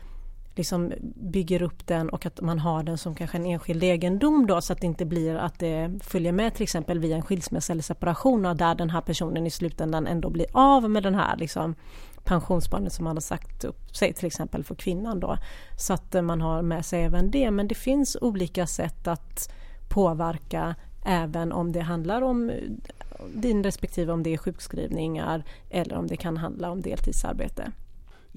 [0.54, 4.60] liksom bygger upp den och att man har den som kanske en enskild egendom då
[4.60, 7.82] så att det inte blir att det följer med till exempel via en skilsmässa eller
[7.82, 11.74] separation och där den här personen i slutändan ändå blir av med den här liksom
[12.26, 15.38] pensionssparandet som man har sagt upp sig till exempel för kvinnan då.
[15.78, 19.52] Så att eh, man har med sig även det men det finns olika sätt att
[19.88, 20.74] påverka
[21.04, 22.56] även om det handlar om eh,
[23.34, 27.72] din respektive om det är sjukskrivningar eller om det kan handla om deltidsarbete.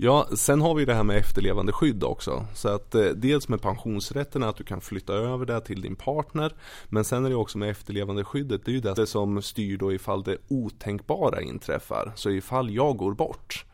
[0.01, 2.45] Ja, sen har vi det här med efterlevande skydd också.
[2.53, 6.53] Så att eh, dels med pensionsrätten att du kan flytta över det till din partner.
[6.89, 8.65] Men sen är det också med efterlevande skyddet.
[8.65, 12.11] Det är ju det som styr då ifall det otänkbara inträffar.
[12.15, 13.65] Så ifall jag går bort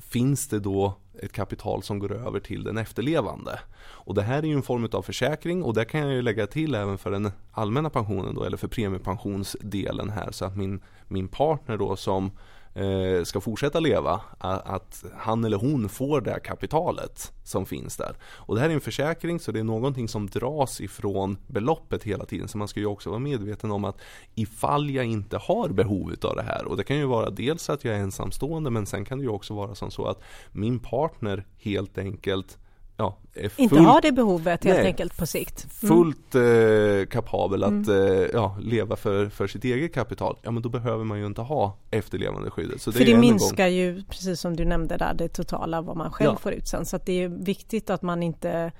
[0.00, 3.60] finns det då ett kapital som går över till den efterlevande.
[3.80, 6.46] Och det här är ju en form av försäkring och det kan jag ju lägga
[6.46, 11.28] till även för den allmänna pensionen då, eller för premiepensionsdelen här så att min, min
[11.28, 12.30] partner då som
[12.78, 18.16] Eh, ska fortsätta leva, att han eller hon får det kapitalet som finns där.
[18.22, 22.24] Och det här är en försäkring så det är någonting som dras ifrån beloppet hela
[22.24, 22.48] tiden.
[22.48, 24.00] Så man ska ju också vara medveten om att
[24.34, 27.84] ifall jag inte har behov av det här och det kan ju vara dels att
[27.84, 30.22] jag är ensamstående men sen kan det ju också vara som så att
[30.52, 32.58] min partner helt enkelt
[32.98, 35.66] ja, fullt, inte har det behovet helt nej, enkelt på sikt.
[35.82, 35.96] Mm.
[35.96, 37.88] Fullt eh, kapabel att mm.
[37.88, 40.36] eh, ja, leva för, för sitt eget kapital.
[40.42, 42.80] Ja men då behöver man ju inte ha efterlevandeskyddet.
[42.80, 46.10] Så det för det minskar ju, precis som du nämnde där, det totala vad man
[46.10, 46.38] själv ja.
[46.38, 46.86] får ut sen.
[46.86, 48.72] Så det är viktigt att man inte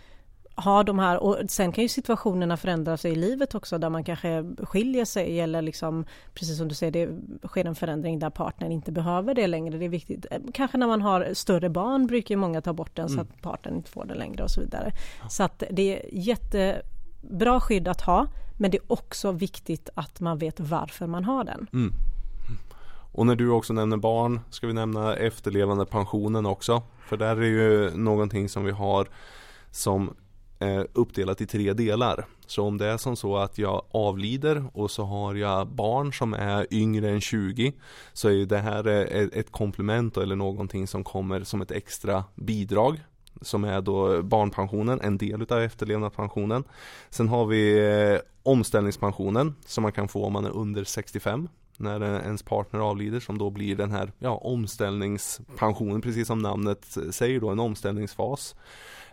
[0.59, 4.05] har de här och sen kan ju situationerna förändra sig i livet också där man
[4.05, 6.05] kanske skiljer sig eller liksom
[6.35, 7.09] precis som du säger det
[7.49, 9.79] sker en förändring där partnern inte behöver det längre.
[9.79, 10.27] Det är viktigt.
[10.55, 13.17] Kanske när man har större barn brukar många ta bort den mm.
[13.17, 14.93] så att partnern inte får det längre och så vidare.
[15.29, 18.27] Så att det är jättebra skydd att ha
[18.59, 21.67] men det är också viktigt att man vet varför man har den.
[21.73, 21.93] Mm.
[23.13, 26.83] Och när du också nämner barn ska vi nämna efterlevande pensionen också.
[26.99, 29.09] För där är ju någonting som vi har
[29.71, 30.15] som eh,
[30.61, 32.27] Eh, uppdelat i tre delar.
[32.47, 36.35] Så om det är som så att jag avlider och så har jag barn som
[36.35, 37.73] är yngre än 20
[38.13, 43.01] så är det här eh, ett komplement eller någonting som kommer som ett extra bidrag
[43.41, 46.65] som är då barnpensionen, en del utav efterlevnadspensionen.
[47.11, 52.03] Sen har vi eh, omställningspensionen som man kan få om man är under 65 när
[52.03, 57.49] ens partner avlider som då blir den här ja, omställningspensionen precis som namnet säger då
[57.49, 58.55] en omställningsfas.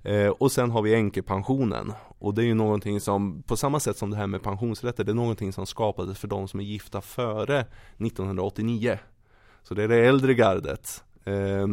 [0.05, 1.93] Eh, och sen har vi änkepensionen.
[2.19, 5.11] Och det är ju någonting som, på samma sätt som det här med pensionsrätter, det
[5.11, 7.59] är någonting som skapades för de som är gifta före
[7.97, 8.99] 1989.
[9.63, 11.03] Så det är det äldre gardet.
[11.23, 11.67] Eh,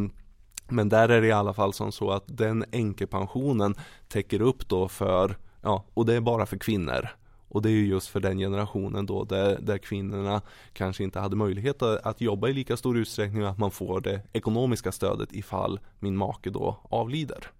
[0.68, 3.74] men där är det i alla fall som så att den änkepensionen
[4.08, 7.08] täcker upp då för, ja, och det är bara för kvinnor.
[7.48, 11.36] Och det är ju just för den generationen då där, där kvinnorna kanske inte hade
[11.36, 15.32] möjlighet att, att jobba i lika stor utsträckning och att man får det ekonomiska stödet
[15.32, 17.50] ifall min make då avlider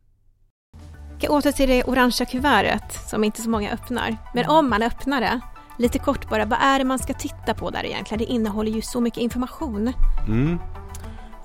[1.31, 4.17] åter till det orangea kuvertet som inte så många öppnar.
[4.35, 5.41] Men om man öppnar det,
[5.79, 8.19] lite kort bara, vad är det man ska titta på där egentligen?
[8.19, 9.93] Det innehåller ju så mycket information.
[10.27, 10.59] Mm.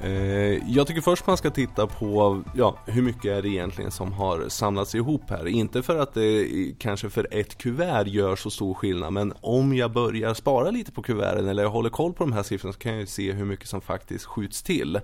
[0.03, 4.13] Eh, jag tycker först man ska titta på ja, hur mycket är det egentligen som
[4.13, 5.47] har samlats ihop här.
[5.47, 6.47] Inte för att det
[6.79, 11.01] kanske för ett kuvert gör så stor skillnad men om jag börjar spara lite på
[11.01, 13.67] kuverten eller jag håller koll på de här siffrorna så kan jag se hur mycket
[13.67, 14.99] som faktiskt skjuts till.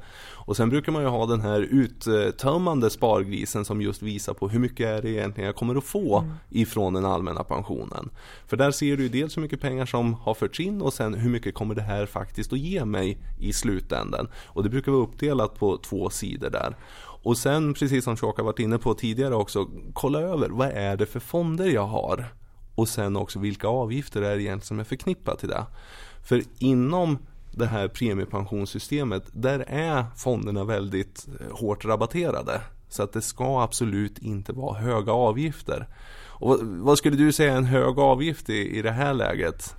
[0.46, 4.60] Och sen brukar man ju ha den här uttömmande spargrisen som just visar på hur
[4.60, 6.34] mycket är det egentligen jag kommer att få mm.
[6.50, 8.10] ifrån den allmänna pensionen.
[8.48, 11.14] För där ser du ju dels hur mycket pengar som har förts in och sen
[11.14, 14.28] hur mycket kommer det här faktiskt att ge mig i slutändan.
[14.46, 16.76] Och det brukar vara uppdelat på två sidor där.
[17.24, 21.06] Och sen precis som Shoka varit inne på tidigare också, kolla över vad är det
[21.06, 22.26] för fonder jag har?
[22.76, 25.66] Och sen också vilka avgifter är det egentligen som är förknippat till det?
[26.24, 27.18] För inom
[27.52, 32.62] det här premiepensionssystemet, där är fonderna väldigt eh, hårt rabatterade.
[32.90, 35.88] Så att det ska absolut inte vara höga avgifter.
[36.26, 39.76] Och vad skulle du säga är en hög avgift i, i det här läget?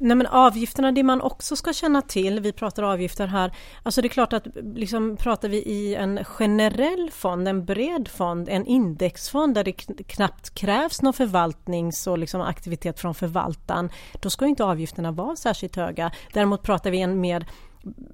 [0.00, 4.06] Nej men avgifterna, det man också ska känna till, vi pratar avgifter här, alltså det
[4.06, 9.54] är klart att liksom pratar vi i en generell fond, en bred fond, en indexfond
[9.54, 9.72] där det
[10.06, 13.90] knappt krävs någon förvaltnings och liksom aktivitet från förvaltaren,
[14.20, 16.10] då ska inte avgifterna vara särskilt höga.
[16.32, 17.46] Däremot pratar vi en mer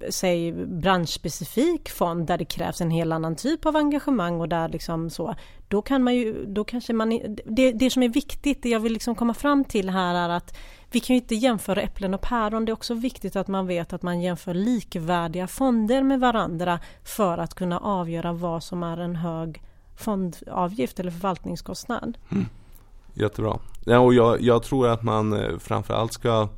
[0.09, 5.09] säg branschspecifik fond där det krävs en helt annan typ av engagemang och där liksom
[5.09, 5.35] så,
[5.67, 7.09] då kan man ju, då kanske man,
[7.45, 10.57] det, det som är viktigt, det jag vill liksom komma fram till här är att
[10.91, 12.65] vi kan ju inte jämföra äpplen och päron.
[12.65, 17.37] Det är också viktigt att man vet att man jämför likvärdiga fonder med varandra för
[17.37, 19.61] att kunna avgöra vad som är en hög
[19.97, 22.17] fondavgift eller förvaltningskostnad.
[22.31, 22.45] Mm.
[23.13, 23.59] Jättebra.
[23.85, 26.49] Ja, och jag, jag tror att man eh, framförallt ska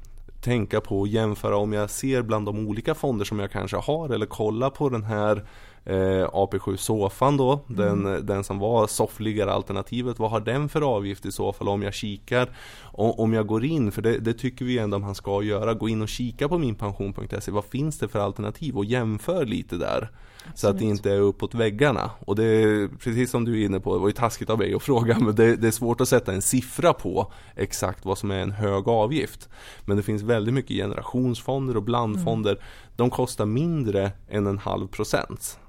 [0.42, 4.10] tänka på och jämföra om jag ser bland de olika fonder som jag kanske har
[4.10, 5.46] eller kolla på den här
[5.86, 8.04] eh, AP7 Sofan då, mm.
[8.04, 10.20] den, den som var soffligare alternativet.
[10.20, 12.50] Vad har den för avgift i så fall om jag kikar?
[12.82, 15.90] Och, om jag går in, för det, det tycker vi ändå man ska göra, gå
[15.90, 17.52] in och kika på minpension.se.
[17.52, 20.10] Vad finns det för alternativ och jämför lite där.
[20.56, 22.12] Så att det inte är uppåt väggarna.
[22.20, 24.74] Och det är precis som du är inne på, det var ju taskigt av mig
[24.74, 28.32] att fråga, men det, det, är svårt att sätta en siffra på exakt vad som
[28.32, 29.50] är en hög avgift.
[29.86, 32.52] Men det finns väldigt mycket generationsfonder och blandfonder.
[32.52, 32.64] Mm.
[32.95, 35.60] De kostar mindre än en halv procent.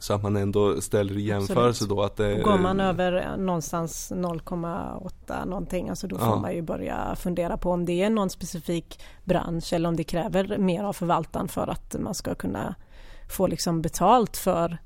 [0.00, 5.46] Så att man ändå ställer i jämförelse då att det, Går man över någonstans 0,8
[5.46, 6.40] någonting, alltså då får ja.
[6.40, 10.58] man ju börja fundera på om det är någon specifik bransch eller om det kräver
[10.58, 12.74] mer av förvaltaren för att man ska kunna
[13.30, 14.78] få liksom betalt för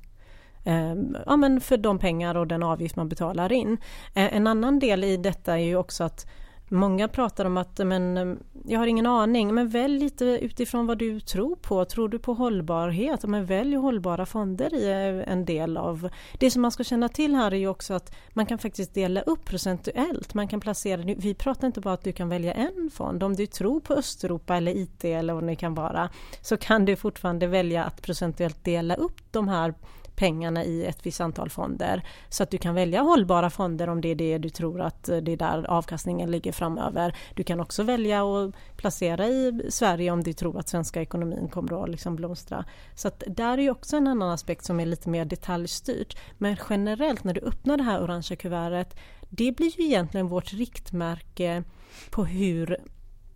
[0.63, 3.77] ehm, ja, men för de pengar och den avgift man betalar in.
[4.13, 6.27] Eh, en annan del i detta är ju också att
[6.69, 8.35] Många pratar om att men, eh,
[8.65, 11.85] jag har ingen aning, men välj lite utifrån vad du tror på.
[11.85, 13.23] Tror du på hållbarhet?
[13.23, 16.09] Men välj hållbara fonder i eh, en del av...
[16.39, 19.21] Det som man ska känna till här är ju också att man kan faktiskt dela
[19.21, 20.33] upp procentuellt.
[20.33, 21.01] Man kan placera...
[21.17, 23.23] Vi pratar inte bara att du kan välja en fond.
[23.23, 26.09] Om du tror på Östeuropa eller IT eller vad det kan vara
[26.41, 29.73] så kan du fortfarande välja att procentuellt dela upp de här
[30.15, 32.03] pengarna i ett visst antal fonder.
[32.29, 35.17] Så att du kan välja hållbara fonder om det är det du tror att eh,
[35.17, 37.15] det är där avkastningen ligger framöver.
[37.35, 41.83] Du kan också välja att placera i Sverige om du tror att svenska ekonomin kommer
[41.83, 42.65] att liksom blomstra.
[42.95, 46.17] Så att där är ju också en annan aspekt som är lite mer detaljstyrt.
[46.37, 48.95] Men generellt när du öppnar det här orangea kuvertet
[49.29, 51.63] det blir ju egentligen vårt riktmärke
[52.09, 52.77] på hur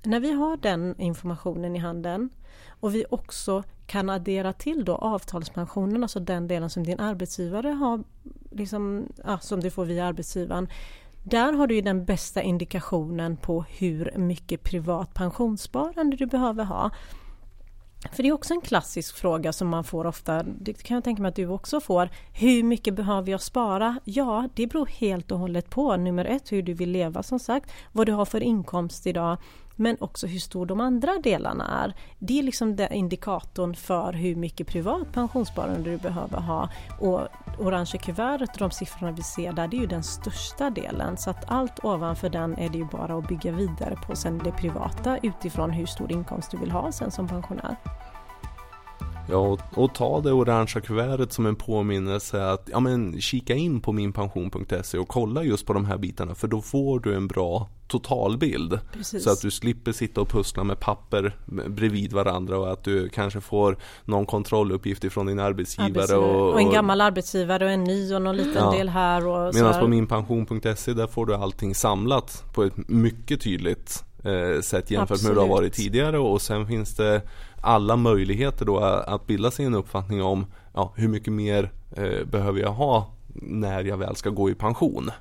[0.03, 2.29] när vi har den informationen i handen
[2.69, 8.03] och vi också kan addera till då avtalspensionen, alltså den delen som din arbetsgivare har,
[8.51, 10.69] liksom, ja, som du får via arbetsgivaren.
[11.23, 16.91] Där har du ju den bästa indikationen på hur mycket privat pensionssparande du behöver ha.
[18.11, 21.21] För det är också en klassisk fråga som man får ofta, det kan jag tänka
[21.21, 22.09] mig att du också får.
[22.33, 23.99] Hur mycket behöver jag spara?
[24.03, 27.71] Ja, det beror helt och hållet på nummer ett hur du vill leva som sagt,
[27.91, 29.37] vad du har för inkomst idag
[29.79, 31.95] men också hur stor de andra delarna är.
[32.19, 36.69] Det är liksom den indikatorn för hur mycket privat pensionssparande du behöver ha.
[36.99, 37.27] Och
[37.59, 41.17] orangea kuvertet och de siffrorna vi ser där, det är ju den största delen.
[41.17, 44.51] Så att allt ovanför den är det ju bara att bygga vidare på sen det
[44.51, 47.75] privata utifrån hur stor inkomst du vill ha sen som pensionär.
[49.29, 53.81] Ja, och, och, ta det orangea kuvertet som en påminnelse att ja, men, kika in
[53.81, 57.67] på minpension.se och kolla just på de här bitarna för då får du en bra
[57.89, 58.79] totalbild.
[58.93, 59.23] Precis.
[59.23, 61.35] Så att du slipper sitta och pussla med papper
[61.67, 65.91] bredvid varandra och att du kanske får någon kontrolluppgift ifrån din arbetsgivare.
[65.91, 66.25] arbetsgivare.
[66.25, 68.71] Och, och, en gammal arbetsgivare och en ny och någon liten ja.
[68.71, 69.53] del här.
[69.53, 75.11] Medan på minpension.se där får du allting samlat på ett mycket tydligt eh, sätt jämfört
[75.11, 75.21] Absolut.
[75.23, 77.21] med hur det har varit tidigare och sen finns det
[77.61, 82.59] alla möjligheter då att bilda sig en uppfattning om ja, hur mycket mer eh, behöver
[82.59, 85.11] jag ha när jag väl ska gå i pension.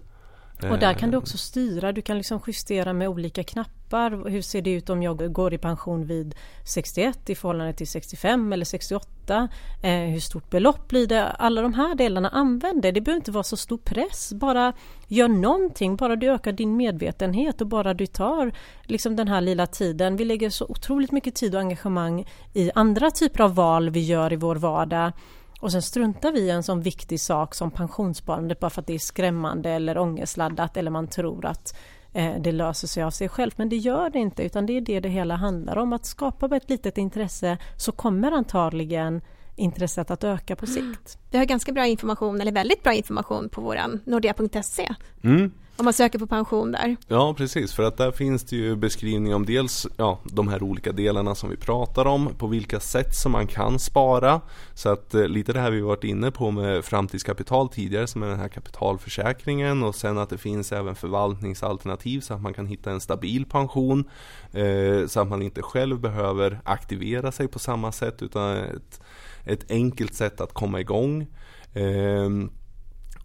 [0.63, 4.29] Och där kan du också styra, du kan liksom justera med olika knappar.
[4.31, 6.35] Hur ser det ut om jag går i pension vid
[6.65, 9.49] 61 i förhållande till 65 eller 68?
[9.83, 11.25] Eh, hur stort belopp blir det?
[11.25, 12.93] Alla de här delarna använd det.
[12.93, 14.33] Det behöver inte vara så stor press.
[14.33, 14.73] Bara
[15.09, 18.53] gör någonting, bara du ökar din medvetenhet och bara du tar
[18.83, 20.17] liksom den här lilla tiden.
[20.17, 24.33] Vi lägger så otroligt mycket tid och engagemang i andra typer av val vi gör
[24.33, 25.13] i vår vardag
[25.61, 28.95] och sen struntar vi i en sån viktig sak som pensionssparande bara för att det
[28.95, 31.77] är skrämmande eller ångestladdat eller man tror att
[32.13, 33.59] eh, det löser sig av sig självt.
[33.59, 35.93] Men det gör det inte utan det är det det hela handlar om.
[35.93, 39.21] Att skapa ett litet intresse så kommer antagligen
[39.57, 41.19] intresset att öka på sikt.
[41.31, 44.95] Vi har ganska bra information, eller väldigt bra information på våran nordea.se.
[45.25, 45.53] Mm.
[45.79, 46.97] Om man söker på pension där.
[47.09, 50.93] Ja precis, för att där finns det ju beskrivning om dels ja, de här olika
[50.93, 54.41] delarna som vi pratar om, på vilka sätt som man kan spara.
[54.75, 58.27] Så att eh, lite det här vi varit inne på med framtidskapital tidigare som är
[58.27, 62.91] den här kapitalförsäkringen och sen att det finns även förvaltningsalternativ så att man kan hitta
[62.91, 64.05] en stabil pension.
[64.53, 69.01] Eh, så att man inte själv behöver aktivera sig på samma sätt utan ett,
[69.45, 71.27] ett enkelt sätt att komma igång.
[71.75, 72.29] Eh,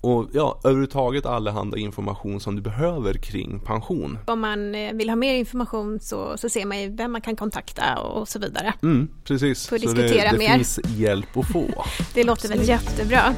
[0.04, 4.18] och ja, överhuvudtaget allehanda information som du behöver kring pension.
[4.26, 7.36] Om man eh, vill ha mer information så, så ser man ju vem man kan
[7.36, 8.74] kontakta och så vidare.
[8.82, 10.56] Mm, precis, För att diskutera det, det mer.
[10.56, 11.86] finns hjälp att få.
[12.14, 13.36] det låter väl jättebra.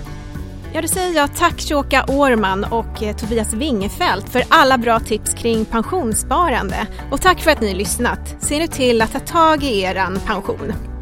[0.74, 5.34] Ja, då säger jag tack Shoka Årman och eh, Tobias Wingefelt för alla bra tips
[5.34, 6.88] kring pensionssparande.
[7.12, 8.36] Och tack för att ni lyssnat.
[8.40, 10.95] Se nu till att ta tag i er pension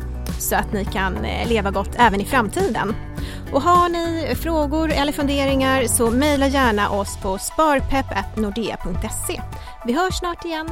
[0.49, 2.95] så att ni kan eh, leva gott även i framtiden.
[3.51, 9.41] Och har ni frågor eller funderingar så mejla gärna oss på sparpepp.nordea.se.
[9.85, 10.69] Vi hörs snart igen.